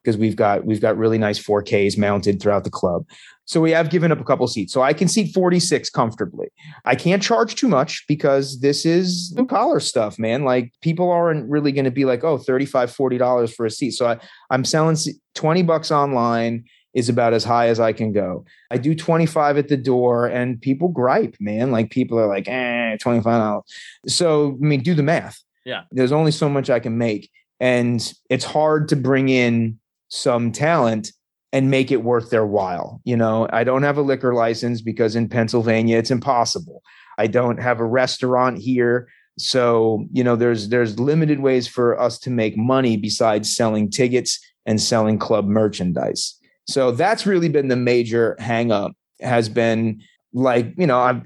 [0.07, 3.04] because we've got we've got really nice 4Ks mounted throughout the club.
[3.44, 4.72] So we have given up a couple seats.
[4.72, 6.48] So I can seat 46 comfortably.
[6.84, 10.44] I can't charge too much because this is blue collar stuff, man.
[10.44, 13.92] Like people aren't really going to be like, oh, 35 $40 for a seat.
[13.92, 14.18] So I,
[14.50, 14.96] I'm selling
[15.34, 18.44] 20 bucks online is about as high as I can go.
[18.70, 21.70] I do 25 at the door and people gripe, man.
[21.70, 23.62] Like people are like, eh, $25.
[24.09, 25.40] So, I mean, do the math.
[25.64, 25.82] Yeah.
[25.90, 27.30] There's only so much I can make.
[27.61, 29.78] And it's hard to bring in
[30.09, 31.12] some talent
[31.52, 33.00] and make it worth their while.
[33.04, 36.82] You know, I don't have a liquor license because in Pennsylvania it's impossible.
[37.18, 39.09] I don't have a restaurant here.
[39.38, 44.38] So, you know, there's there's limited ways for us to make money besides selling tickets
[44.64, 46.38] and selling club merchandise.
[46.68, 50.02] So that's really been the major hang up has been
[50.32, 51.22] like, you know, I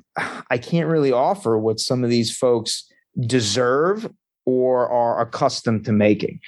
[0.51, 2.87] I can't really offer what some of these folks
[3.27, 4.09] deserve
[4.47, 6.41] or are accustomed to making.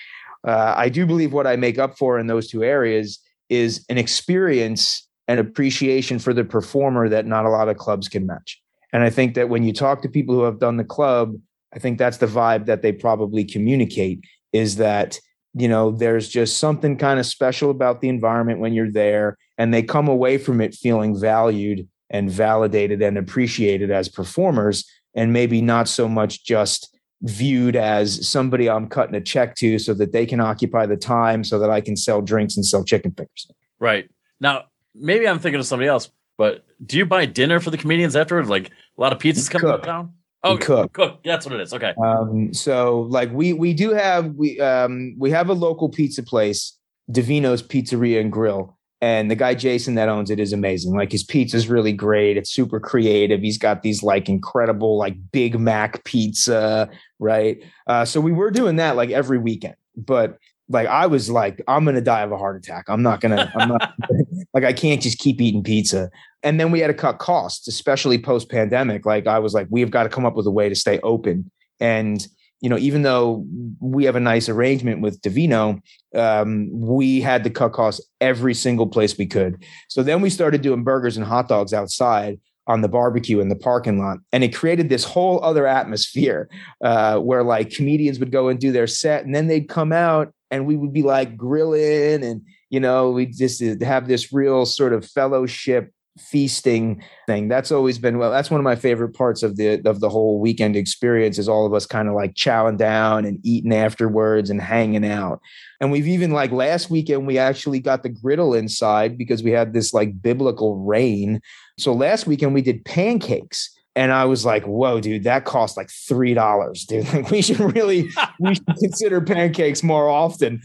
[0.46, 3.98] Uh, I do believe what I make up for in those two areas is an
[3.98, 8.60] experience and appreciation for the performer that not a lot of clubs can match.
[8.92, 11.34] And I think that when you talk to people who have done the club,
[11.74, 15.18] I think that's the vibe that they probably communicate is that,
[15.54, 19.72] you know, there's just something kind of special about the environment when you're there and
[19.72, 24.84] they come away from it feeling valued and validated and appreciated as performers
[25.14, 29.94] and maybe not so much just viewed as somebody I'm cutting a check to so
[29.94, 33.12] that they can occupy the time so that I can sell drinks and sell chicken
[33.12, 33.50] fingers.
[33.78, 34.10] Right.
[34.40, 34.64] Now,
[34.94, 38.48] maybe I'm thinking of somebody else, but do you buy dinner for the comedians afterwards?
[38.48, 39.82] Like a lot of pizzas coming Cook.
[39.82, 40.12] to town?
[40.44, 40.92] Oh, cook.
[40.92, 41.20] Cook.
[41.24, 41.72] That's what it is.
[41.72, 41.94] Okay.
[42.04, 46.76] Um, so like we we do have we um we have a local pizza place,
[47.10, 48.76] Davino's Pizzeria and Grill.
[49.02, 50.94] And the guy Jason that owns it is amazing.
[50.94, 52.36] Like his pizza's really great.
[52.36, 53.40] It's super creative.
[53.40, 56.88] He's got these like incredible like Big Mac pizza,
[57.18, 57.58] right?
[57.88, 59.74] Uh, so we were doing that like every weekend.
[59.96, 60.38] But
[60.68, 62.84] like I was like, I'm gonna die of a heart attack.
[62.86, 63.52] I'm not gonna.
[63.56, 63.92] I'm not
[64.54, 66.08] like I can't just keep eating pizza.
[66.44, 69.04] And then we had to cut costs, especially post pandemic.
[69.04, 71.00] Like I was like, we have got to come up with a way to stay
[71.00, 71.50] open.
[71.80, 72.24] And
[72.62, 73.44] you know, even though
[73.80, 75.82] we have a nice arrangement with Davino,
[76.14, 79.64] um, we had to cut costs every single place we could.
[79.88, 82.38] So then we started doing burgers and hot dogs outside
[82.68, 86.48] on the barbecue in the parking lot, and it created this whole other atmosphere
[86.84, 90.32] uh, where like comedians would go and do their set, and then they'd come out,
[90.52, 94.92] and we would be like grilling, and you know, we just have this real sort
[94.92, 99.56] of fellowship feasting thing that's always been well that's one of my favorite parts of
[99.56, 103.24] the of the whole weekend experience is all of us kind of like chowing down
[103.24, 105.40] and eating afterwards and hanging out
[105.80, 109.72] and we've even like last weekend we actually got the griddle inside because we had
[109.72, 111.40] this like biblical rain
[111.78, 115.90] so last weekend we did pancakes and I was like, "Whoa, dude, that cost like
[115.90, 117.06] three dollars, dude.
[117.12, 118.08] Like, we should really,
[118.40, 120.62] we should consider pancakes more often."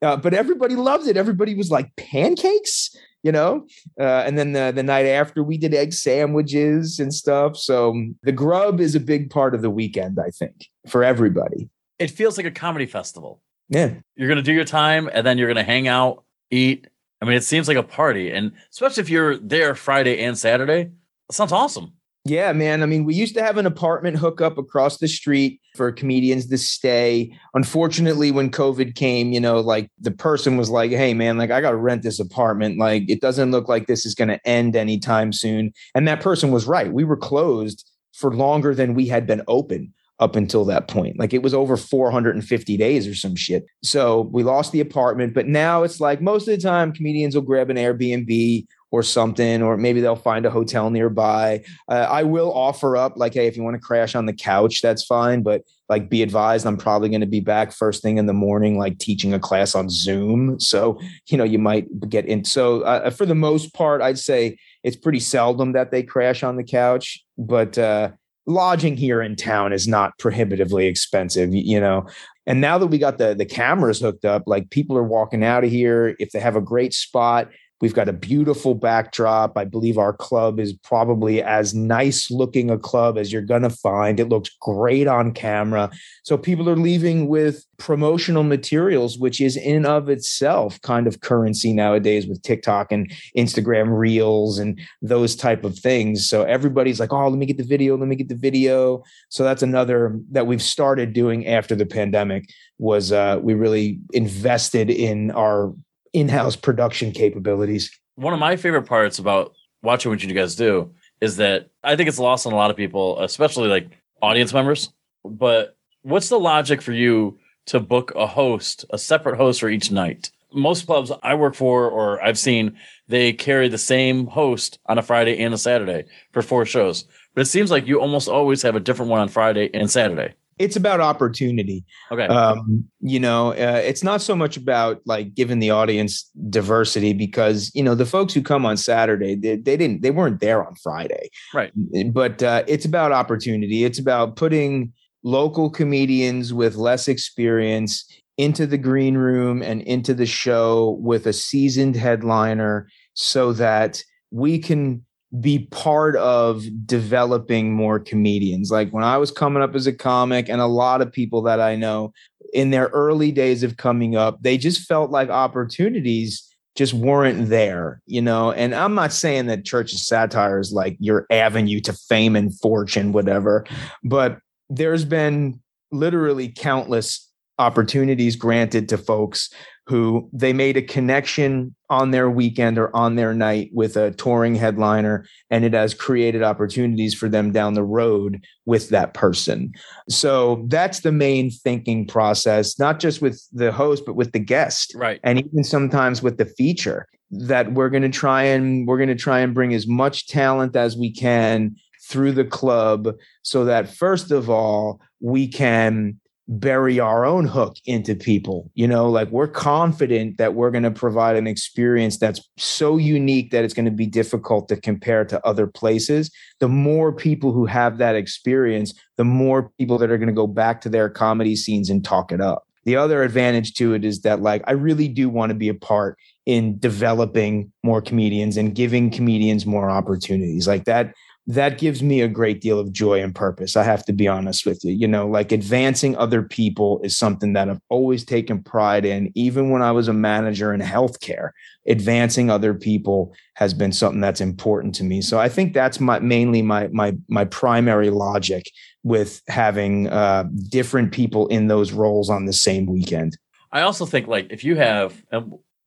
[0.00, 1.16] Uh, but everybody loved it.
[1.16, 3.66] Everybody was like, "Pancakes," you know.
[3.98, 7.56] Uh, and then the the night after, we did egg sandwiches and stuff.
[7.56, 11.68] So um, the grub is a big part of the weekend, I think, for everybody.
[11.98, 13.40] It feels like a comedy festival.
[13.68, 16.86] Yeah, You're going to do your time and then you're going to hang out, eat.
[17.20, 18.30] I mean, it seems like a party.
[18.30, 20.90] And especially if you're there Friday and Saturday,
[21.30, 21.92] sounds awesome.
[22.24, 22.82] Yeah, man.
[22.82, 26.58] I mean, we used to have an apartment hookup across the street for comedians to
[26.58, 27.34] stay.
[27.54, 31.62] Unfortunately, when COVID came, you know, like the person was like, hey, man, like I
[31.62, 32.78] got to rent this apartment.
[32.78, 35.72] Like it doesn't look like this is going to end anytime soon.
[35.94, 36.92] And that person was right.
[36.92, 41.18] We were closed for longer than we had been open up until that point.
[41.18, 43.64] Like it was over 450 days or some shit.
[43.82, 47.42] So we lost the apartment, but now it's like most of the time comedians will
[47.42, 51.62] grab an Airbnb or something, or maybe they'll find a hotel nearby.
[51.88, 54.80] Uh, I will offer up, like, hey, if you want to crash on the couch,
[54.80, 55.42] that's fine.
[55.42, 58.78] But like, be advised, I'm probably going to be back first thing in the morning,
[58.78, 60.58] like teaching a class on Zoom.
[60.58, 62.44] So, you know, you might get in.
[62.44, 66.56] So, uh, for the most part, I'd say it's pretty seldom that they crash on
[66.56, 68.10] the couch, but, uh,
[68.46, 72.06] lodging here in town is not prohibitively expensive you know
[72.46, 75.64] and now that we got the the cameras hooked up like people are walking out
[75.64, 79.56] of here if they have a great spot We've got a beautiful backdrop.
[79.56, 83.70] I believe our club is probably as nice looking a club as you're going to
[83.70, 84.18] find.
[84.18, 85.90] It looks great on camera.
[86.24, 91.72] So people are leaving with promotional materials, which is in of itself kind of currency
[91.72, 96.28] nowadays with TikTok and Instagram reels and those type of things.
[96.28, 99.04] So everybody's like, oh, let me get the video, let me get the video.
[99.28, 104.90] So that's another that we've started doing after the pandemic was uh, we really invested
[104.90, 105.72] in our
[106.18, 107.90] in-house production capabilities.
[108.16, 109.52] One of my favorite parts about
[109.82, 112.76] watching what you guys do is that I think it's lost on a lot of
[112.76, 113.90] people, especially like
[114.20, 114.92] audience members.
[115.24, 119.90] But what's the logic for you to book a host, a separate host for each
[119.90, 120.30] night?
[120.52, 125.02] Most clubs I work for or I've seen, they carry the same host on a
[125.02, 127.04] Friday and a Saturday for four shows.
[127.34, 130.34] But it seems like you almost always have a different one on Friday and Saturday
[130.58, 131.84] it's about opportunity.
[132.10, 132.26] Okay.
[132.26, 137.70] Um, you know, uh, it's not so much about like giving the audience diversity because
[137.74, 140.74] you know the folks who come on Saturday they, they didn't they weren't there on
[140.76, 141.30] Friday.
[141.54, 141.72] Right.
[142.12, 143.84] But uh, it's about opportunity.
[143.84, 144.92] It's about putting
[145.22, 148.04] local comedians with less experience
[148.36, 154.58] into the green room and into the show with a seasoned headliner so that we
[154.58, 155.04] can
[155.40, 158.70] be part of developing more comedians.
[158.70, 161.60] Like when I was coming up as a comic, and a lot of people that
[161.60, 162.12] I know
[162.54, 166.44] in their early days of coming up, they just felt like opportunities
[166.76, 168.52] just weren't there, you know.
[168.52, 172.58] And I'm not saying that Church of Satire is like your avenue to fame and
[172.60, 173.66] fortune, whatever,
[174.04, 174.38] but
[174.70, 175.60] there's been
[175.90, 179.50] literally countless opportunities granted to folks
[179.88, 184.54] who they made a connection on their weekend or on their night with a touring
[184.54, 189.72] headliner and it has created opportunities for them down the road with that person.
[190.10, 194.92] So that's the main thinking process not just with the host but with the guest.
[194.94, 195.20] Right.
[195.24, 199.14] And even sometimes with the feature that we're going to try and we're going to
[199.14, 201.74] try and bring as much talent as we can
[202.06, 206.18] through the club so that first of all we can
[206.48, 208.70] bury our own hook into people.
[208.74, 213.50] You know, like we're confident that we're going to provide an experience that's so unique
[213.50, 216.30] that it's going to be difficult to compare to other places.
[216.60, 220.46] The more people who have that experience, the more people that are going to go
[220.46, 222.64] back to their comedy scenes and talk it up.
[222.84, 225.74] The other advantage to it is that, like, I really do want to be a
[225.74, 230.66] part in developing more comedians and giving comedians more opportunities.
[230.66, 231.12] Like that
[231.48, 233.74] that gives me a great deal of joy and purpose.
[233.74, 234.92] I have to be honest with you.
[234.92, 239.32] You know, like advancing other people is something that I've always taken pride in.
[239.34, 241.50] Even when I was a manager in healthcare,
[241.86, 245.22] advancing other people has been something that's important to me.
[245.22, 248.70] So I think that's my mainly my my my primary logic
[249.02, 253.38] with having uh, different people in those roles on the same weekend.
[253.72, 255.24] I also think like if you have,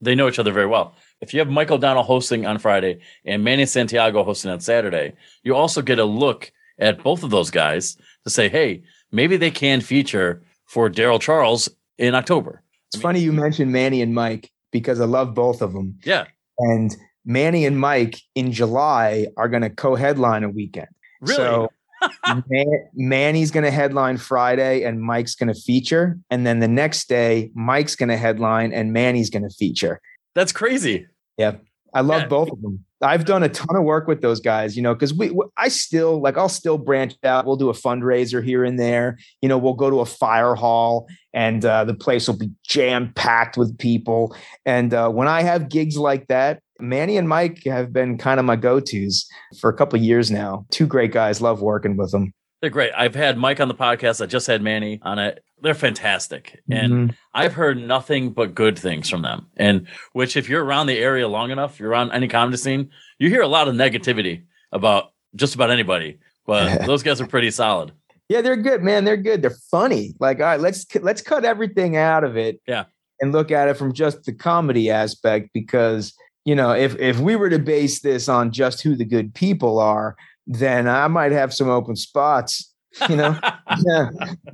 [0.01, 3.43] they know each other very well if you have Michael O'Donnell hosting on Friday and
[3.43, 5.13] Manny Santiago hosting on Saturday,
[5.43, 9.51] you also get a look at both of those guys to say, hey, maybe they
[9.51, 12.63] can feature for Daryl Charles in October.
[12.87, 15.99] It's I mean, funny you mentioned Manny and Mike because I love both of them.
[16.03, 16.25] Yeah.
[16.57, 20.87] And Manny and Mike in July are going to co-headline a weekend.
[21.21, 21.35] Really?
[21.35, 21.69] So
[22.47, 26.17] Man- Manny's going to headline Friday and Mike's going to feature.
[26.31, 30.01] And then the next day, Mike's going to headline and Manny's going to feature.
[30.33, 31.07] That's crazy.
[31.37, 31.55] Yeah.
[31.93, 32.27] I love yeah.
[32.27, 32.85] both of them.
[33.01, 36.21] I've done a ton of work with those guys, you know, because we, I still
[36.21, 37.45] like, I'll still branch out.
[37.45, 39.17] We'll do a fundraiser here and there.
[39.41, 43.11] You know, we'll go to a fire hall and uh, the place will be jam
[43.15, 44.35] packed with people.
[44.65, 48.45] And uh, when I have gigs like that, Manny and Mike have been kind of
[48.45, 49.27] my go tos
[49.59, 50.65] for a couple years now.
[50.71, 51.41] Two great guys.
[51.41, 52.33] Love working with them.
[52.61, 52.91] They're great.
[52.95, 54.21] I've had Mike on the podcast.
[54.21, 55.43] I just had Manny on it.
[55.61, 56.61] They're fantastic.
[56.69, 57.15] And mm-hmm.
[57.33, 59.47] I've heard nothing but good things from them.
[59.57, 63.29] And which, if you're around the area long enough, you're around any comedy scene, you
[63.29, 66.19] hear a lot of negativity about just about anybody.
[66.45, 67.93] But those guys are pretty solid.
[68.29, 69.05] Yeah, they're good, man.
[69.05, 69.41] They're good.
[69.41, 70.13] They're funny.
[70.19, 72.61] Like, all right, let's let's cut everything out of it.
[72.67, 72.85] Yeah.
[73.19, 76.13] And look at it from just the comedy aspect because,
[76.45, 79.79] you know, if if we were to base this on just who the good people
[79.79, 80.15] are,
[80.51, 82.73] then I might have some open spots,
[83.09, 83.37] you know.
[83.85, 84.09] yeah.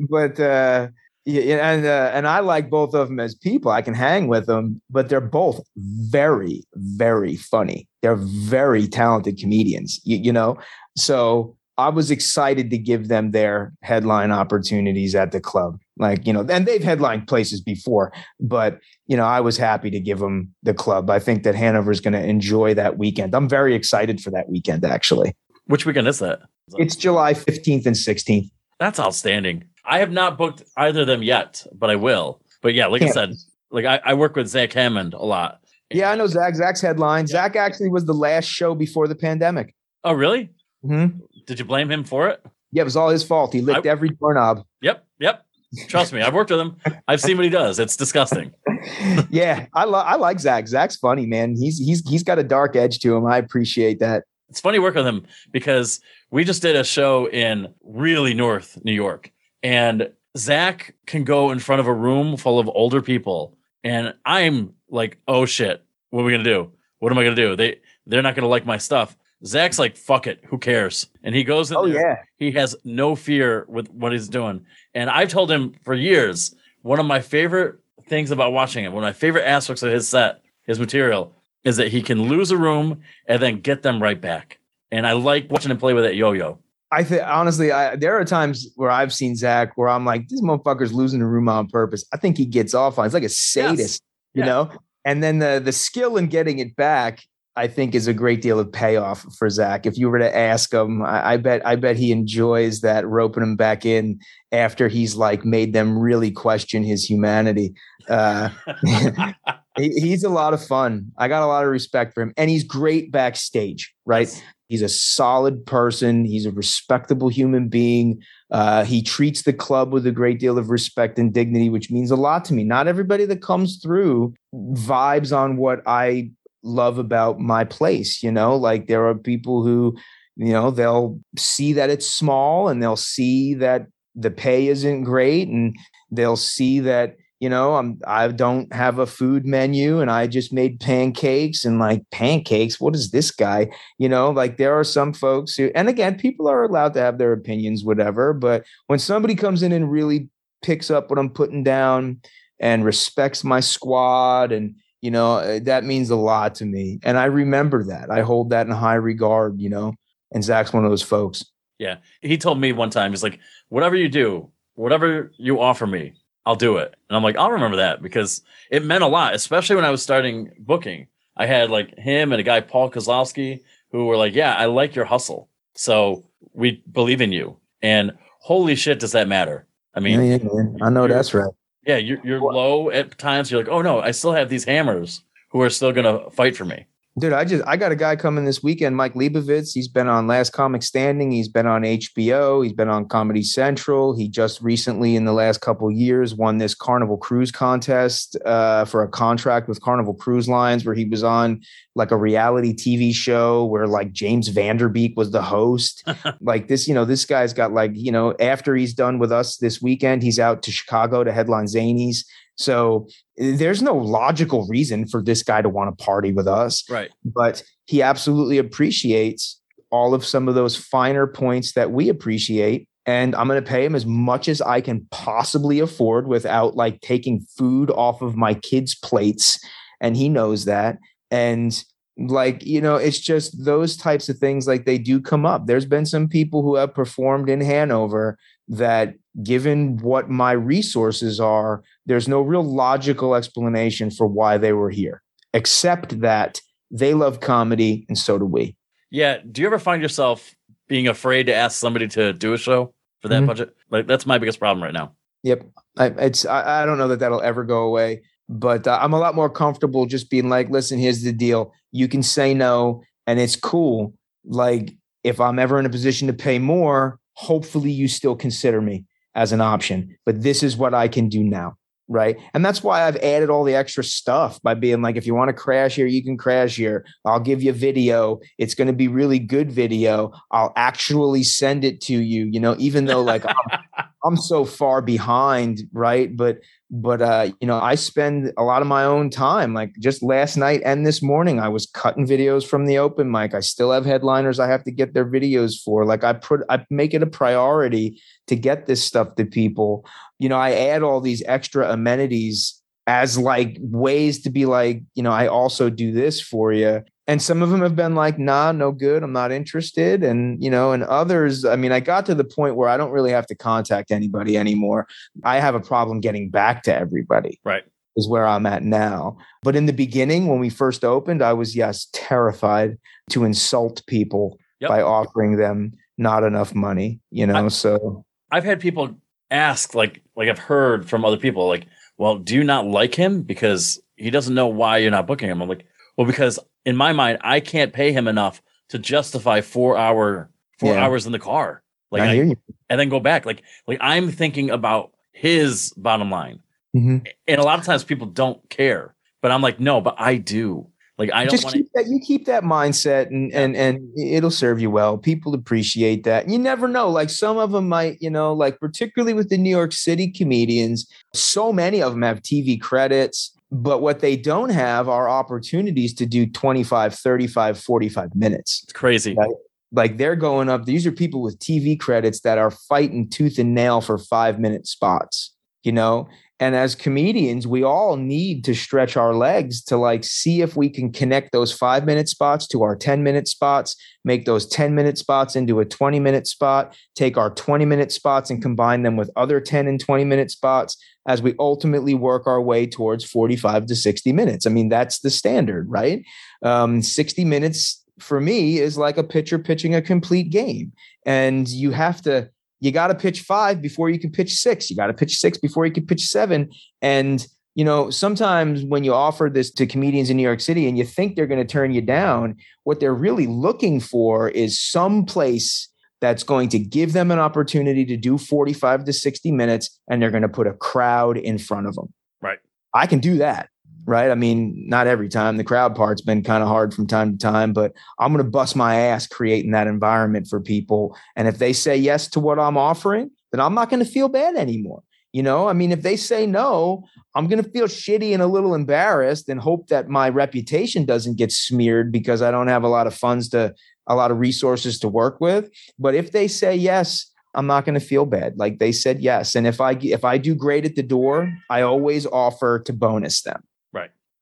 [0.09, 0.87] But uh
[1.25, 3.69] yeah, and uh, and I like both of them as people.
[3.69, 7.85] I can hang with them, but they're both very, very funny.
[8.01, 9.99] They're very talented comedians.
[10.05, 10.57] You, you know,
[10.95, 15.77] so I was excited to give them their headline opportunities at the club.
[15.97, 19.99] Like, you know, and they've headlined places before, but, you know, I was happy to
[19.99, 21.09] give them the club.
[21.09, 23.35] I think that Hanover is going to enjoy that weekend.
[23.35, 25.35] I'm very excited for that weekend, actually.
[25.67, 26.41] Which weekend is that?
[26.75, 28.49] It's July 15th and 16th.
[28.79, 29.65] That's outstanding.
[29.85, 32.41] I have not booked either of them yet, but I will.
[32.61, 33.33] But yeah, like I said,
[33.71, 35.59] like I, I work with Zach Hammond a lot.
[35.89, 36.55] Yeah, I know Zach.
[36.55, 37.23] Zach's headline.
[37.23, 37.31] Yeah.
[37.33, 39.73] Zach actually was the last show before the pandemic.
[40.03, 40.49] Oh, really?
[40.83, 41.07] hmm
[41.45, 42.45] Did you blame him for it?
[42.71, 43.53] Yeah, it was all his fault.
[43.53, 44.63] He licked I- every doorknob.
[44.81, 45.05] Yep.
[45.19, 45.43] Yep.
[45.89, 46.77] Trust me, I've worked with him.
[47.09, 47.77] I've seen what he does.
[47.77, 48.53] It's disgusting.
[49.29, 50.65] yeah, I, lo- I like Zach.
[50.67, 51.55] Zach's funny, man.
[51.57, 53.25] He's he's he's got a dark edge to him.
[53.25, 54.23] I appreciate that.
[54.49, 55.99] It's funny working with him because
[56.31, 59.31] we just did a show in really North New York,
[59.63, 64.73] and Zach can go in front of a room full of older people, and I'm
[64.89, 66.71] like, "Oh shit, what are we gonna do?
[66.99, 67.55] What am I gonna do?
[67.55, 71.43] They they're not gonna like my stuff." Zach's like, "Fuck it, who cares?" And he
[71.43, 71.99] goes in Oh there.
[72.09, 74.65] yeah, He has no fear with what he's doing.
[74.93, 77.75] And I've told him for years, one of my favorite
[78.07, 81.33] things about watching him, one of my favorite aspects of his set, his material,
[81.67, 84.57] is that he can lose a room and then get them right back.
[84.89, 86.59] And I like watching him play with that yo-yo.
[86.93, 90.41] I think honestly, I, there are times where I've seen Zach where I'm like, this
[90.41, 92.05] motherfucker's losing the room on purpose.
[92.13, 93.03] I think he gets off on.
[93.03, 93.07] It.
[93.07, 94.01] It's like a sadist,
[94.33, 94.45] you Yeah.
[94.45, 94.71] know.
[95.03, 97.19] And then the the skill in getting it back,
[97.57, 99.85] I think, is a great deal of payoff for Zach.
[99.85, 103.43] If you were to ask him, I, I bet I bet he enjoys that roping
[103.43, 104.19] him back in
[104.53, 107.73] after he's like made them really question his humanity.
[108.07, 108.49] Uh,
[109.77, 111.11] he, he's a lot of fun.
[111.17, 113.93] I got a lot of respect for him, and he's great backstage.
[114.05, 114.29] Right?
[114.67, 116.25] He's a solid person.
[116.25, 118.21] He's a respectable human being.
[118.51, 122.11] Uh, he treats the club with a great deal of respect and dignity, which means
[122.11, 122.63] a lot to me.
[122.63, 126.31] Not everybody that comes through vibes on what I
[126.63, 128.21] love about my place.
[128.21, 129.95] You know, like there are people who,
[130.35, 135.47] you know, they'll see that it's small and they'll see that the pay isn't great
[135.47, 135.75] and
[136.11, 140.51] they'll see that you know i'm i don't have a food menu and i just
[140.51, 145.13] made pancakes and like pancakes what is this guy you know like there are some
[145.13, 149.35] folks who and again people are allowed to have their opinions whatever but when somebody
[149.35, 150.29] comes in and really
[150.61, 152.19] picks up what i'm putting down
[152.59, 157.17] and respects my squad and you know uh, that means a lot to me and
[157.17, 159.93] i remember that i hold that in high regard you know
[160.33, 161.45] and zach's one of those folks
[161.79, 161.97] Yeah.
[162.21, 166.13] He told me one time, he's like, whatever you do, whatever you offer me,
[166.47, 166.95] I'll do it.
[167.09, 168.41] And I'm like, I'll remember that because
[168.71, 171.07] it meant a lot, especially when I was starting booking.
[171.35, 174.95] I had like him and a guy, Paul Kozlowski, who were like, yeah, I like
[174.95, 175.49] your hustle.
[175.75, 177.57] So we believe in you.
[177.81, 179.67] And holy shit, does that matter?
[179.93, 180.77] I mean, yeah, yeah, man.
[180.81, 181.51] i know that's right
[181.87, 183.49] yeah, you're, you're low at times.
[183.49, 186.55] You're like, oh no, I still have these hammers who are still going to fight
[186.55, 186.85] for me.
[187.19, 189.73] Dude, I just I got a guy coming this weekend, Mike Leibovitz.
[189.73, 191.31] He's been on Last Comic Standing.
[191.31, 192.63] He's been on HBO.
[192.63, 194.15] He's been on Comedy Central.
[194.15, 199.01] He just recently, in the last couple years, won this Carnival Cruise contest uh, for
[199.01, 201.61] a contract with Carnival Cruise Lines, where he was on
[201.95, 206.07] like a reality TV show where like James Van Der Beek was the host.
[206.41, 209.57] like this, you know, this guy's got like you know, after he's done with us
[209.57, 212.25] this weekend, he's out to Chicago to headline Zanies.
[212.57, 217.09] So there's no logical reason for this guy to want to party with us Right.
[217.23, 223.33] but he absolutely appreciates all of some of those finer points that we appreciate and
[223.35, 227.39] i'm going to pay him as much as i can possibly afford without like taking
[227.57, 229.57] food off of my kids plates
[230.01, 230.97] and he knows that
[231.31, 231.85] and
[232.17, 235.85] like you know it's just those types of things like they do come up there's
[235.85, 238.37] been some people who have performed in hanover
[238.67, 244.89] that given what my resources are there's no real logical explanation for why they were
[244.89, 245.21] here
[245.53, 246.59] except that
[246.91, 248.75] they love comedy and so do we
[249.11, 249.37] Yeah.
[249.49, 250.53] Do you ever find yourself
[250.89, 253.47] being afraid to ask somebody to do a show for that Mhm.
[253.47, 253.75] budget?
[253.89, 255.13] Like that's my biggest problem right now.
[255.43, 255.63] Yep,
[255.97, 259.19] I, it's I, I don't know that that'll ever go away, but uh, I'm a
[259.19, 261.73] lot more comfortable just being like, listen, here's the deal.
[261.91, 264.13] You can say no, and it's cool.
[264.43, 264.93] Like
[265.23, 269.51] if I'm ever in a position to pay more, hopefully you still consider me as
[269.51, 270.17] an option.
[270.25, 271.77] But this is what I can do now.
[272.09, 272.37] right?
[272.53, 275.49] And that's why I've added all the extra stuff by being like, if you want
[275.49, 277.05] to crash here, you can crash here.
[277.25, 278.39] I'll give you video.
[278.57, 280.31] It's going to be really good video.
[280.51, 283.79] I'll actually send it to you, you know, even though like I'm,
[284.25, 286.35] I'm so far behind, right?
[286.35, 286.59] But
[286.89, 289.73] but uh, you know, I spend a lot of my own time.
[289.73, 293.53] Like just last night and this morning, I was cutting videos from the open mic.
[293.53, 296.05] I still have headliners I have to get their videos for.
[296.05, 300.05] Like I put, I make it a priority to get this stuff to people.
[300.39, 305.23] You know, I add all these extra amenities as like ways to be like, you
[305.23, 308.71] know, I also do this for you and some of them have been like nah
[308.71, 309.23] no good.
[309.23, 310.23] I'm not interested.
[310.23, 313.11] And you know and others i mean i got to the point where i don't
[313.11, 315.07] really have to contact anybody anymore.
[315.43, 317.83] I have a problem getting back to everybody right.
[318.15, 319.37] is where i'm at now.
[319.63, 322.97] But in the beginning when we first opened i was yes terrified
[323.31, 324.89] to insult people yep.
[324.89, 329.15] by offering them not enough money you know I, so i've had people
[329.51, 331.85] ask like like i've heard from other people like
[332.17, 333.43] well do you not like him?
[333.43, 335.61] Because he doesn't know why you're not booking him.
[335.61, 335.85] I'm like
[336.17, 340.49] well because in my mind, I can't pay him enough to justify four hour
[340.79, 341.03] four yeah.
[341.03, 341.83] hours in the car.
[342.11, 342.55] Like I, I
[342.89, 343.45] and then go back.
[343.45, 346.61] Like like I'm thinking about his bottom line.
[346.95, 347.17] Mm-hmm.
[347.47, 349.13] And a lot of times people don't care.
[349.41, 350.87] But I'm like, no, but I do.
[351.17, 351.77] Like I don't just wanna...
[351.77, 355.17] keep that you keep that mindset and and and it'll serve you well.
[355.17, 356.47] People appreciate that.
[356.47, 357.09] You never know.
[357.09, 361.09] Like some of them might, you know, like particularly with the New York City comedians,
[361.33, 366.25] so many of them have TV credits but what they don't have are opportunities to
[366.25, 368.81] do 25, 35, 45 minutes.
[368.83, 369.35] It's crazy.
[369.35, 369.49] Right?
[369.91, 370.85] Like they're going up.
[370.85, 374.87] These are people with TV credits that are fighting tooth and nail for five minute
[374.87, 375.53] spots,
[375.83, 376.27] you know?
[376.59, 380.89] And as comedians, we all need to stretch our legs to like see if we
[380.89, 383.95] can connect those five minute spots to our 10 minute spots,
[384.25, 388.49] make those 10 minute spots into a 20 minute spot, take our 20 minute spots
[388.49, 390.97] and combine them with other 10 and 20 minute spots
[391.27, 394.65] as we ultimately work our way towards 45 to 60 minutes.
[394.65, 396.23] I mean, that's the standard, right?
[396.63, 400.91] Um, 60 minutes for me is like a pitcher pitching a complete game.
[401.25, 402.49] And you have to,
[402.79, 404.89] you got to pitch five before you can pitch six.
[404.89, 406.69] You got to pitch six before you can pitch seven.
[407.01, 410.97] And, you know, sometimes when you offer this to comedians in New York City and
[410.97, 415.25] you think they're going to turn you down, what they're really looking for is some
[415.25, 420.21] place that's going to give them an opportunity to do 45 to 60 minutes and
[420.21, 422.13] they're going to put a crowd in front of them.
[422.41, 422.59] Right.
[422.93, 423.69] I can do that.
[424.07, 424.31] Right.
[424.31, 425.57] I mean, not every time.
[425.57, 428.49] The crowd part's been kind of hard from time to time, but I'm going to
[428.49, 431.17] bust my ass creating that environment for people.
[431.35, 434.29] And if they say yes to what I'm offering, then I'm not going to feel
[434.29, 435.03] bad anymore.
[435.33, 437.03] You know, I mean, if they say no,
[437.35, 441.37] I'm going to feel shitty and a little embarrassed and hope that my reputation doesn't
[441.37, 443.75] get smeared because I don't have a lot of funds to
[444.07, 445.69] a lot of resources to work with.
[445.99, 448.57] But if they say yes, I'm not going to feel bad.
[448.57, 451.81] Like they said yes, and if I if I do great at the door, I
[451.81, 453.63] always offer to bonus them.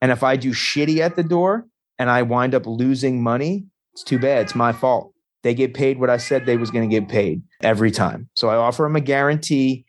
[0.06, 1.66] And if I do shitty at the door
[1.97, 4.43] and I wind up losing money, it's too bad.
[4.43, 5.14] It's my fault.
[5.41, 8.30] They get paid what I said they was going to get paid every time.
[8.36, 9.84] So I offer them a guarantee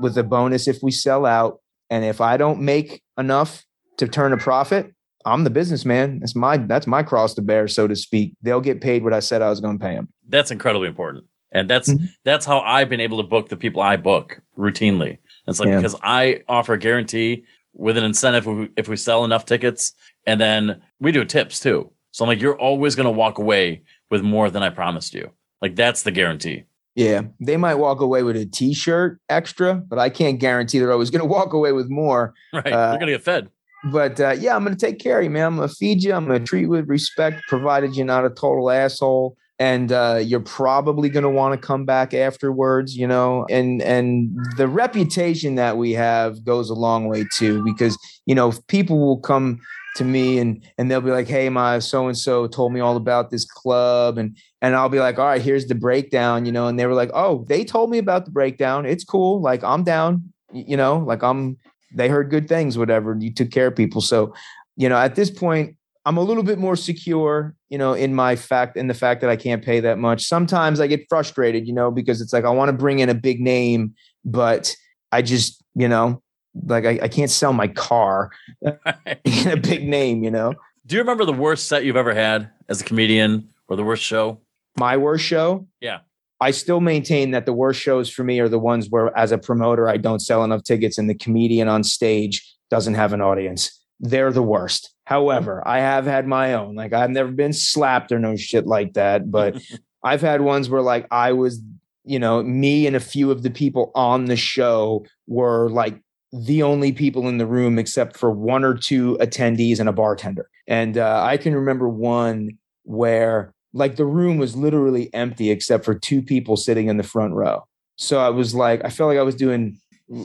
[0.00, 1.60] with a bonus if we sell out.
[1.90, 3.64] And if I don't make enough
[3.98, 4.92] to turn a profit,
[5.24, 6.18] I'm the businessman.
[6.18, 8.34] That's my that's my cross to bear, so to speak.
[8.42, 10.08] They'll get paid what I said I was going to pay them.
[10.28, 12.06] That's incredibly important, and that's mm-hmm.
[12.24, 15.18] that's how I've been able to book the people I book routinely.
[15.46, 15.76] It's like yeah.
[15.76, 17.44] because I offer a guarantee
[17.76, 19.92] with an incentive if we, if we sell enough tickets,
[20.26, 21.90] and then we do tips too.
[22.10, 25.30] So I'm like, you're always going to walk away with more than I promised you.
[25.60, 26.64] Like that's the guarantee.
[26.94, 31.10] Yeah, they might walk away with a T-shirt extra, but I can't guarantee they're always
[31.12, 32.34] going to walk away with more.
[32.52, 33.50] Right, uh, they're going to get fed
[33.90, 35.46] but uh, yeah, I'm going to take care of you, man.
[35.46, 36.12] I'm going to feed you.
[36.12, 39.36] I'm going to treat you with respect, provided you're not a total asshole.
[39.58, 43.46] And uh, you're probably going to want to come back afterwards, you know.
[43.48, 48.52] And and the reputation that we have goes a long way too, because you know
[48.68, 49.60] people will come
[49.96, 52.96] to me and and they'll be like, "Hey, my so and so told me all
[52.96, 56.66] about this club," and and I'll be like, "All right, here's the breakdown," you know.
[56.66, 58.84] And they were like, "Oh, they told me about the breakdown.
[58.86, 59.40] It's cool.
[59.40, 61.56] Like I'm down." You know, like I'm
[61.94, 63.16] they heard good things, whatever.
[63.18, 64.00] You took care of people.
[64.00, 64.34] So,
[64.76, 65.76] you know, at this point,
[66.06, 69.28] I'm a little bit more secure, you know, in my fact, in the fact that
[69.28, 70.24] I can't pay that much.
[70.24, 73.14] Sometimes I get frustrated, you know, because it's like I want to bring in a
[73.14, 73.92] big name,
[74.24, 74.72] but
[75.10, 76.22] I just, you know,
[76.62, 78.30] like I, I can't sell my car
[78.62, 80.54] in a big name, you know.
[80.86, 84.04] Do you remember the worst set you've ever had as a comedian or the worst
[84.04, 84.40] show?
[84.78, 85.66] My worst show?
[85.80, 85.98] Yeah.
[86.40, 89.38] I still maintain that the worst shows for me are the ones where, as a
[89.38, 93.82] promoter, I don't sell enough tickets and the comedian on stage doesn't have an audience.
[93.98, 94.92] They're the worst.
[95.06, 96.74] However, I have had my own.
[96.74, 99.56] Like, I've never been slapped or no shit like that, but
[100.04, 101.62] I've had ones where, like, I was,
[102.04, 106.00] you know, me and a few of the people on the show were like
[106.32, 110.50] the only people in the room except for one or two attendees and a bartender.
[110.66, 115.94] And uh, I can remember one where like the room was literally empty except for
[115.94, 117.64] two people sitting in the front row.
[117.94, 119.78] So I was like, I felt like I was doing,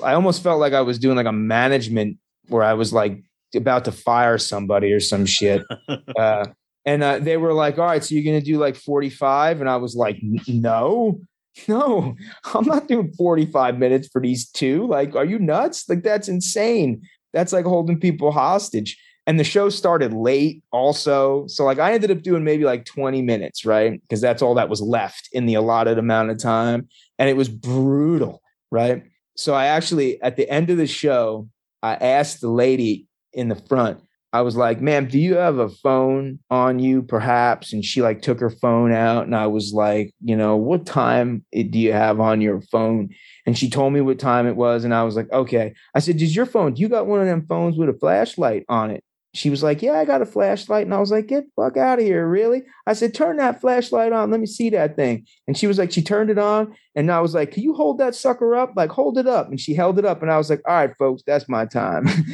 [0.04, 2.18] I almost felt like I was doing like a management
[2.48, 3.24] where I was like
[3.56, 5.64] about to fire somebody or some shit.
[6.18, 6.46] uh,
[6.86, 9.62] and uh, they were like, all right, so you're going to do like 45.
[9.62, 10.18] And I was like,
[10.48, 11.20] no,
[11.68, 12.16] no,
[12.54, 14.88] I'm not doing 45 minutes for these two.
[14.88, 15.88] Like, are you nuts?
[15.88, 17.02] Like, that's insane.
[17.34, 18.98] That's like holding people hostage.
[19.28, 21.46] And the show started late also.
[21.48, 24.02] So, like, I ended up doing maybe like 20 minutes, right?
[24.02, 26.90] Because that's all that was left in the allotted amount of time.
[27.20, 28.42] And it was brutal,
[28.72, 29.04] right?
[29.38, 31.48] So, I actually, at the end of the show,
[31.84, 34.00] I asked the lady in the front,
[34.34, 37.74] I was like, ma'am, do you have a phone on you perhaps?
[37.74, 41.44] And she like took her phone out and I was like, you know, what time
[41.52, 43.10] do you have on your phone?
[43.46, 44.86] And she told me what time it was.
[44.86, 45.74] And I was like, okay.
[45.94, 48.64] I said, does your phone, do you got one of them phones with a flashlight
[48.70, 49.04] on it?
[49.34, 50.86] She was like, yeah, I got a flashlight.
[50.86, 52.28] And I was like, get fuck out of here.
[52.28, 52.64] Really?
[52.86, 54.30] I said, turn that flashlight on.
[54.30, 55.26] Let me see that thing.
[55.48, 56.76] And she was like, she turned it on.
[56.96, 58.74] And I was like, can you hold that sucker up?
[58.76, 59.48] Like, hold it up.
[59.48, 60.22] And she held it up.
[60.22, 62.08] And I was like, all right, folks, that's my time.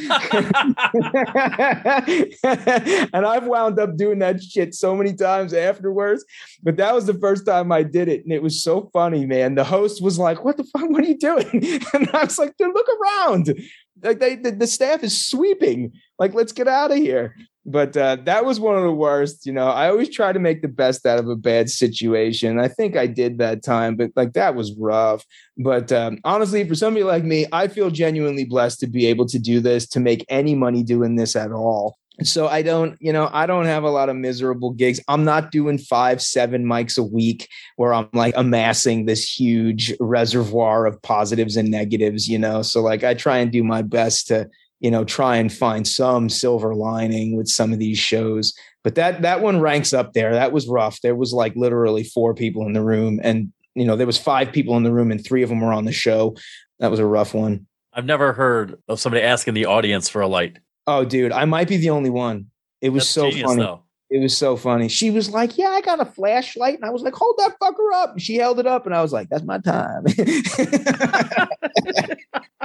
[3.12, 6.24] and I've wound up doing that shit so many times afterwards.
[6.64, 8.24] But that was the first time I did it.
[8.24, 9.54] And it was so funny, man.
[9.54, 10.90] The host was like, what the fuck?
[10.90, 11.80] What are you doing?
[11.94, 13.54] And I was like, dude, look around.
[14.02, 15.92] Like they, the, the staff is sweeping.
[16.18, 17.34] Like, let's get out of here
[17.68, 19.44] but uh, that was one of the worst.
[19.44, 22.58] You know, I always try to make the best out of a bad situation.
[22.58, 25.24] I think I did that time, but like that was rough.
[25.58, 29.38] But um, honestly, for somebody like me, I feel genuinely blessed to be able to
[29.38, 31.98] do this, to make any money doing this at all.
[32.24, 34.98] So I don't, you know, I don't have a lot of miserable gigs.
[35.06, 40.86] I'm not doing five, seven mics a week where I'm like amassing this huge reservoir
[40.86, 42.62] of positives and negatives, you know.
[42.62, 44.48] So like I try and do my best to
[44.80, 48.52] you know try and find some silver lining with some of these shows.
[48.84, 50.32] But that that one ranks up there.
[50.32, 51.00] That was rough.
[51.02, 54.52] There was like literally four people in the room and you know there was five
[54.52, 56.36] people in the room and three of them were on the show.
[56.78, 57.66] That was a rough one.
[57.92, 60.58] I've never heard of somebody asking the audience for a light.
[60.86, 62.46] Oh dude i might be the only one.
[62.80, 63.62] It was That's so genius, funny.
[63.62, 63.82] though.
[64.10, 64.88] It was so funny.
[64.88, 67.92] She was like, "Yeah, I got a flashlight," and I was like, "Hold that fucker
[67.94, 70.04] up!" And she held it up, and I was like, "That's my time."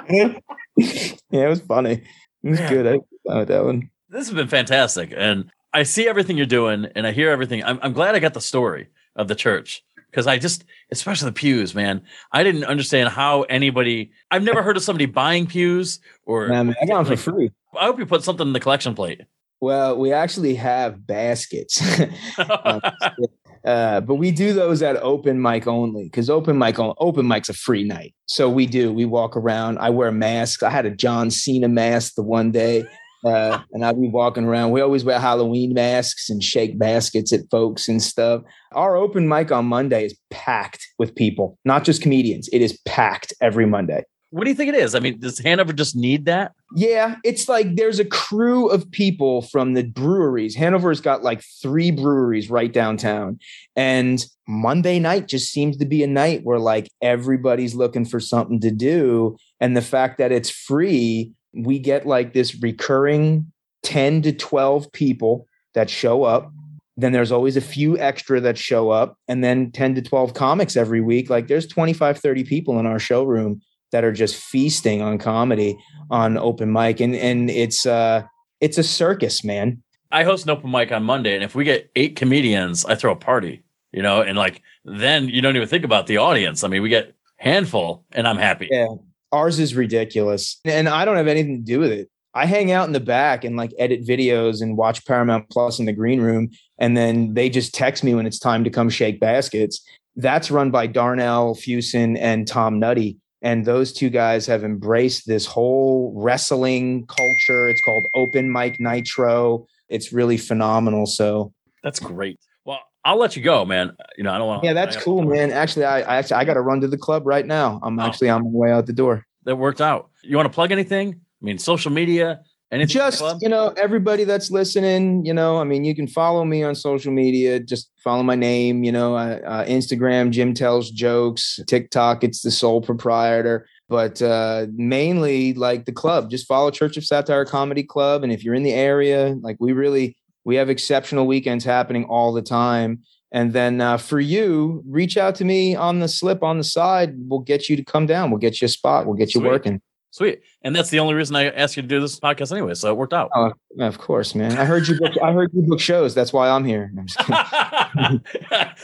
[0.10, 0.38] yeah,
[0.78, 2.02] it was funny.
[2.44, 3.02] It was good.
[3.30, 3.90] I that one.
[4.10, 7.64] This has been fantastic, and I see everything you're doing, and I hear everything.
[7.64, 11.34] I'm, I'm glad I got the story of the church because I just, especially the
[11.34, 12.04] pews, man.
[12.32, 14.12] I didn't understand how anybody.
[14.32, 16.48] I've never heard of somebody buying pews or.
[16.48, 17.52] man, I got them for free.
[17.78, 19.22] I hope you put something in the collection plate.
[19.64, 21.82] Well, we actually have baskets.
[22.38, 22.82] um,
[23.66, 27.54] uh, but we do those at open mic only because open mic open mic's a
[27.54, 28.14] free night.
[28.26, 28.92] So we do.
[28.92, 29.78] We walk around.
[29.80, 30.64] I wear masks.
[30.64, 32.84] I had a John Cena mask the one day,
[33.26, 34.72] uh, and I'll be walking around.
[34.72, 38.42] We always wear Halloween masks and shake baskets at folks and stuff.
[38.74, 42.50] Our open mic on Monday is packed with people, not just comedians.
[42.52, 44.04] It is packed every Monday.
[44.34, 44.96] What do you think it is?
[44.96, 46.54] I mean, does Hanover just need that?
[46.76, 50.56] Yeah, it's like there's a crew of people from the breweries.
[50.56, 53.38] Hanover's got like three breweries right downtown.
[53.76, 58.60] And Monday night just seems to be a night where like everybody's looking for something
[58.62, 59.38] to do.
[59.60, 63.52] And the fact that it's free, we get like this recurring
[63.84, 65.46] 10 to 12 people
[65.76, 66.52] that show up.
[66.98, 70.76] Then there's always a few extra that show up, and then 10 to 12 comics
[70.76, 71.30] every week.
[71.30, 73.62] Like there's 25, 30 people in our showroom
[73.94, 75.78] that are just feasting on comedy
[76.12, 77.00] on open mic.
[77.00, 78.24] And and it's uh
[78.60, 79.82] it's a circus man.
[80.12, 83.14] I host an open mic on monday and if we get eight comedians i throw
[83.14, 83.64] a party
[83.94, 84.22] you know?
[84.22, 86.64] And like then you don't even think about the audience.
[86.64, 88.68] I mean we get handful and i'm happy.
[88.70, 88.88] Yeah.
[89.32, 90.60] Ours is ridiculous.
[90.66, 92.10] And i don't have anything to do with it.
[92.34, 95.86] I hang out in the back and like edit videos and watch paramount plus in
[95.86, 96.50] the green room
[96.80, 99.86] and then they just text me when it's time to come shake baskets.
[100.16, 105.46] That's run by darnell fusen and tom nutty and those two guys have embraced this
[105.46, 107.68] whole wrestling culture.
[107.68, 109.68] It's called Open Mic Nitro.
[109.90, 111.06] It's really phenomenal.
[111.06, 111.54] So
[111.84, 112.40] that's great.
[112.64, 113.96] Well, I'll let you go, man.
[114.18, 114.64] You know, I don't want.
[114.64, 115.52] Yeah, that's cool, man.
[115.52, 117.82] Actually, I, I actually I got to run to the club right now.
[117.84, 118.04] I'm oh.
[118.04, 119.26] actually on my way out the door.
[119.44, 120.10] That worked out.
[120.24, 121.16] You want to plug anything?
[121.16, 122.40] I mean, social media,
[122.74, 126.64] Anything just you know everybody that's listening you know i mean you can follow me
[126.64, 127.60] on social media.
[127.60, 132.50] Just follow my name you know uh, uh, instagram jim tells jokes tiktok it's the
[132.50, 133.68] sole proprietor.
[133.90, 136.32] But uh, mainly like the club.
[136.32, 138.24] Just follow church of satire comedy club.
[138.24, 142.34] And if you're in the area like we really we have exceptional weekends happening all
[142.34, 143.04] the time.
[143.32, 147.14] And then uh, for you reach out to me on the slip on the side.
[147.18, 148.32] We'll get you to come down.
[148.32, 149.06] We'll get you a spot.
[149.06, 149.80] We'll get you working
[150.14, 150.42] Sweet.
[150.62, 152.76] And that's the only reason I asked you to do this podcast anyway.
[152.76, 153.32] So it worked out.
[153.34, 154.56] Oh, of course, man.
[154.60, 155.00] I heard you.
[155.00, 156.14] Book, I heard you book shows.
[156.14, 156.94] That's why I'm here.
[156.96, 158.22] I'm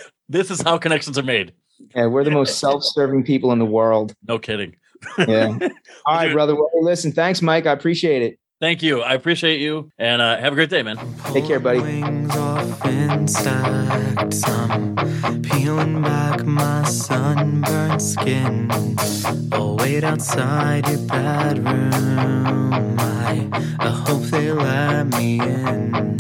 [0.30, 1.54] this is how connections are made.
[1.94, 4.16] yeah, we're the most self-serving people in the world.
[4.28, 4.76] No kidding.
[5.20, 5.56] Yeah.
[6.08, 6.56] All right, brother.
[6.56, 7.68] Well, listen, thanks, Mike.
[7.68, 8.40] I appreciate it.
[8.60, 9.02] Thank you.
[9.02, 9.92] I appreciate you.
[9.98, 10.98] And uh, have a great day, man.
[11.32, 11.80] Take care, buddy.
[11.80, 14.96] Wings off and stacked some,
[15.44, 18.70] peeling back my sunburned skin.
[19.54, 22.98] Oh, wait outside your bedroom.
[23.00, 23.48] I,
[23.80, 26.18] I hope they let me in.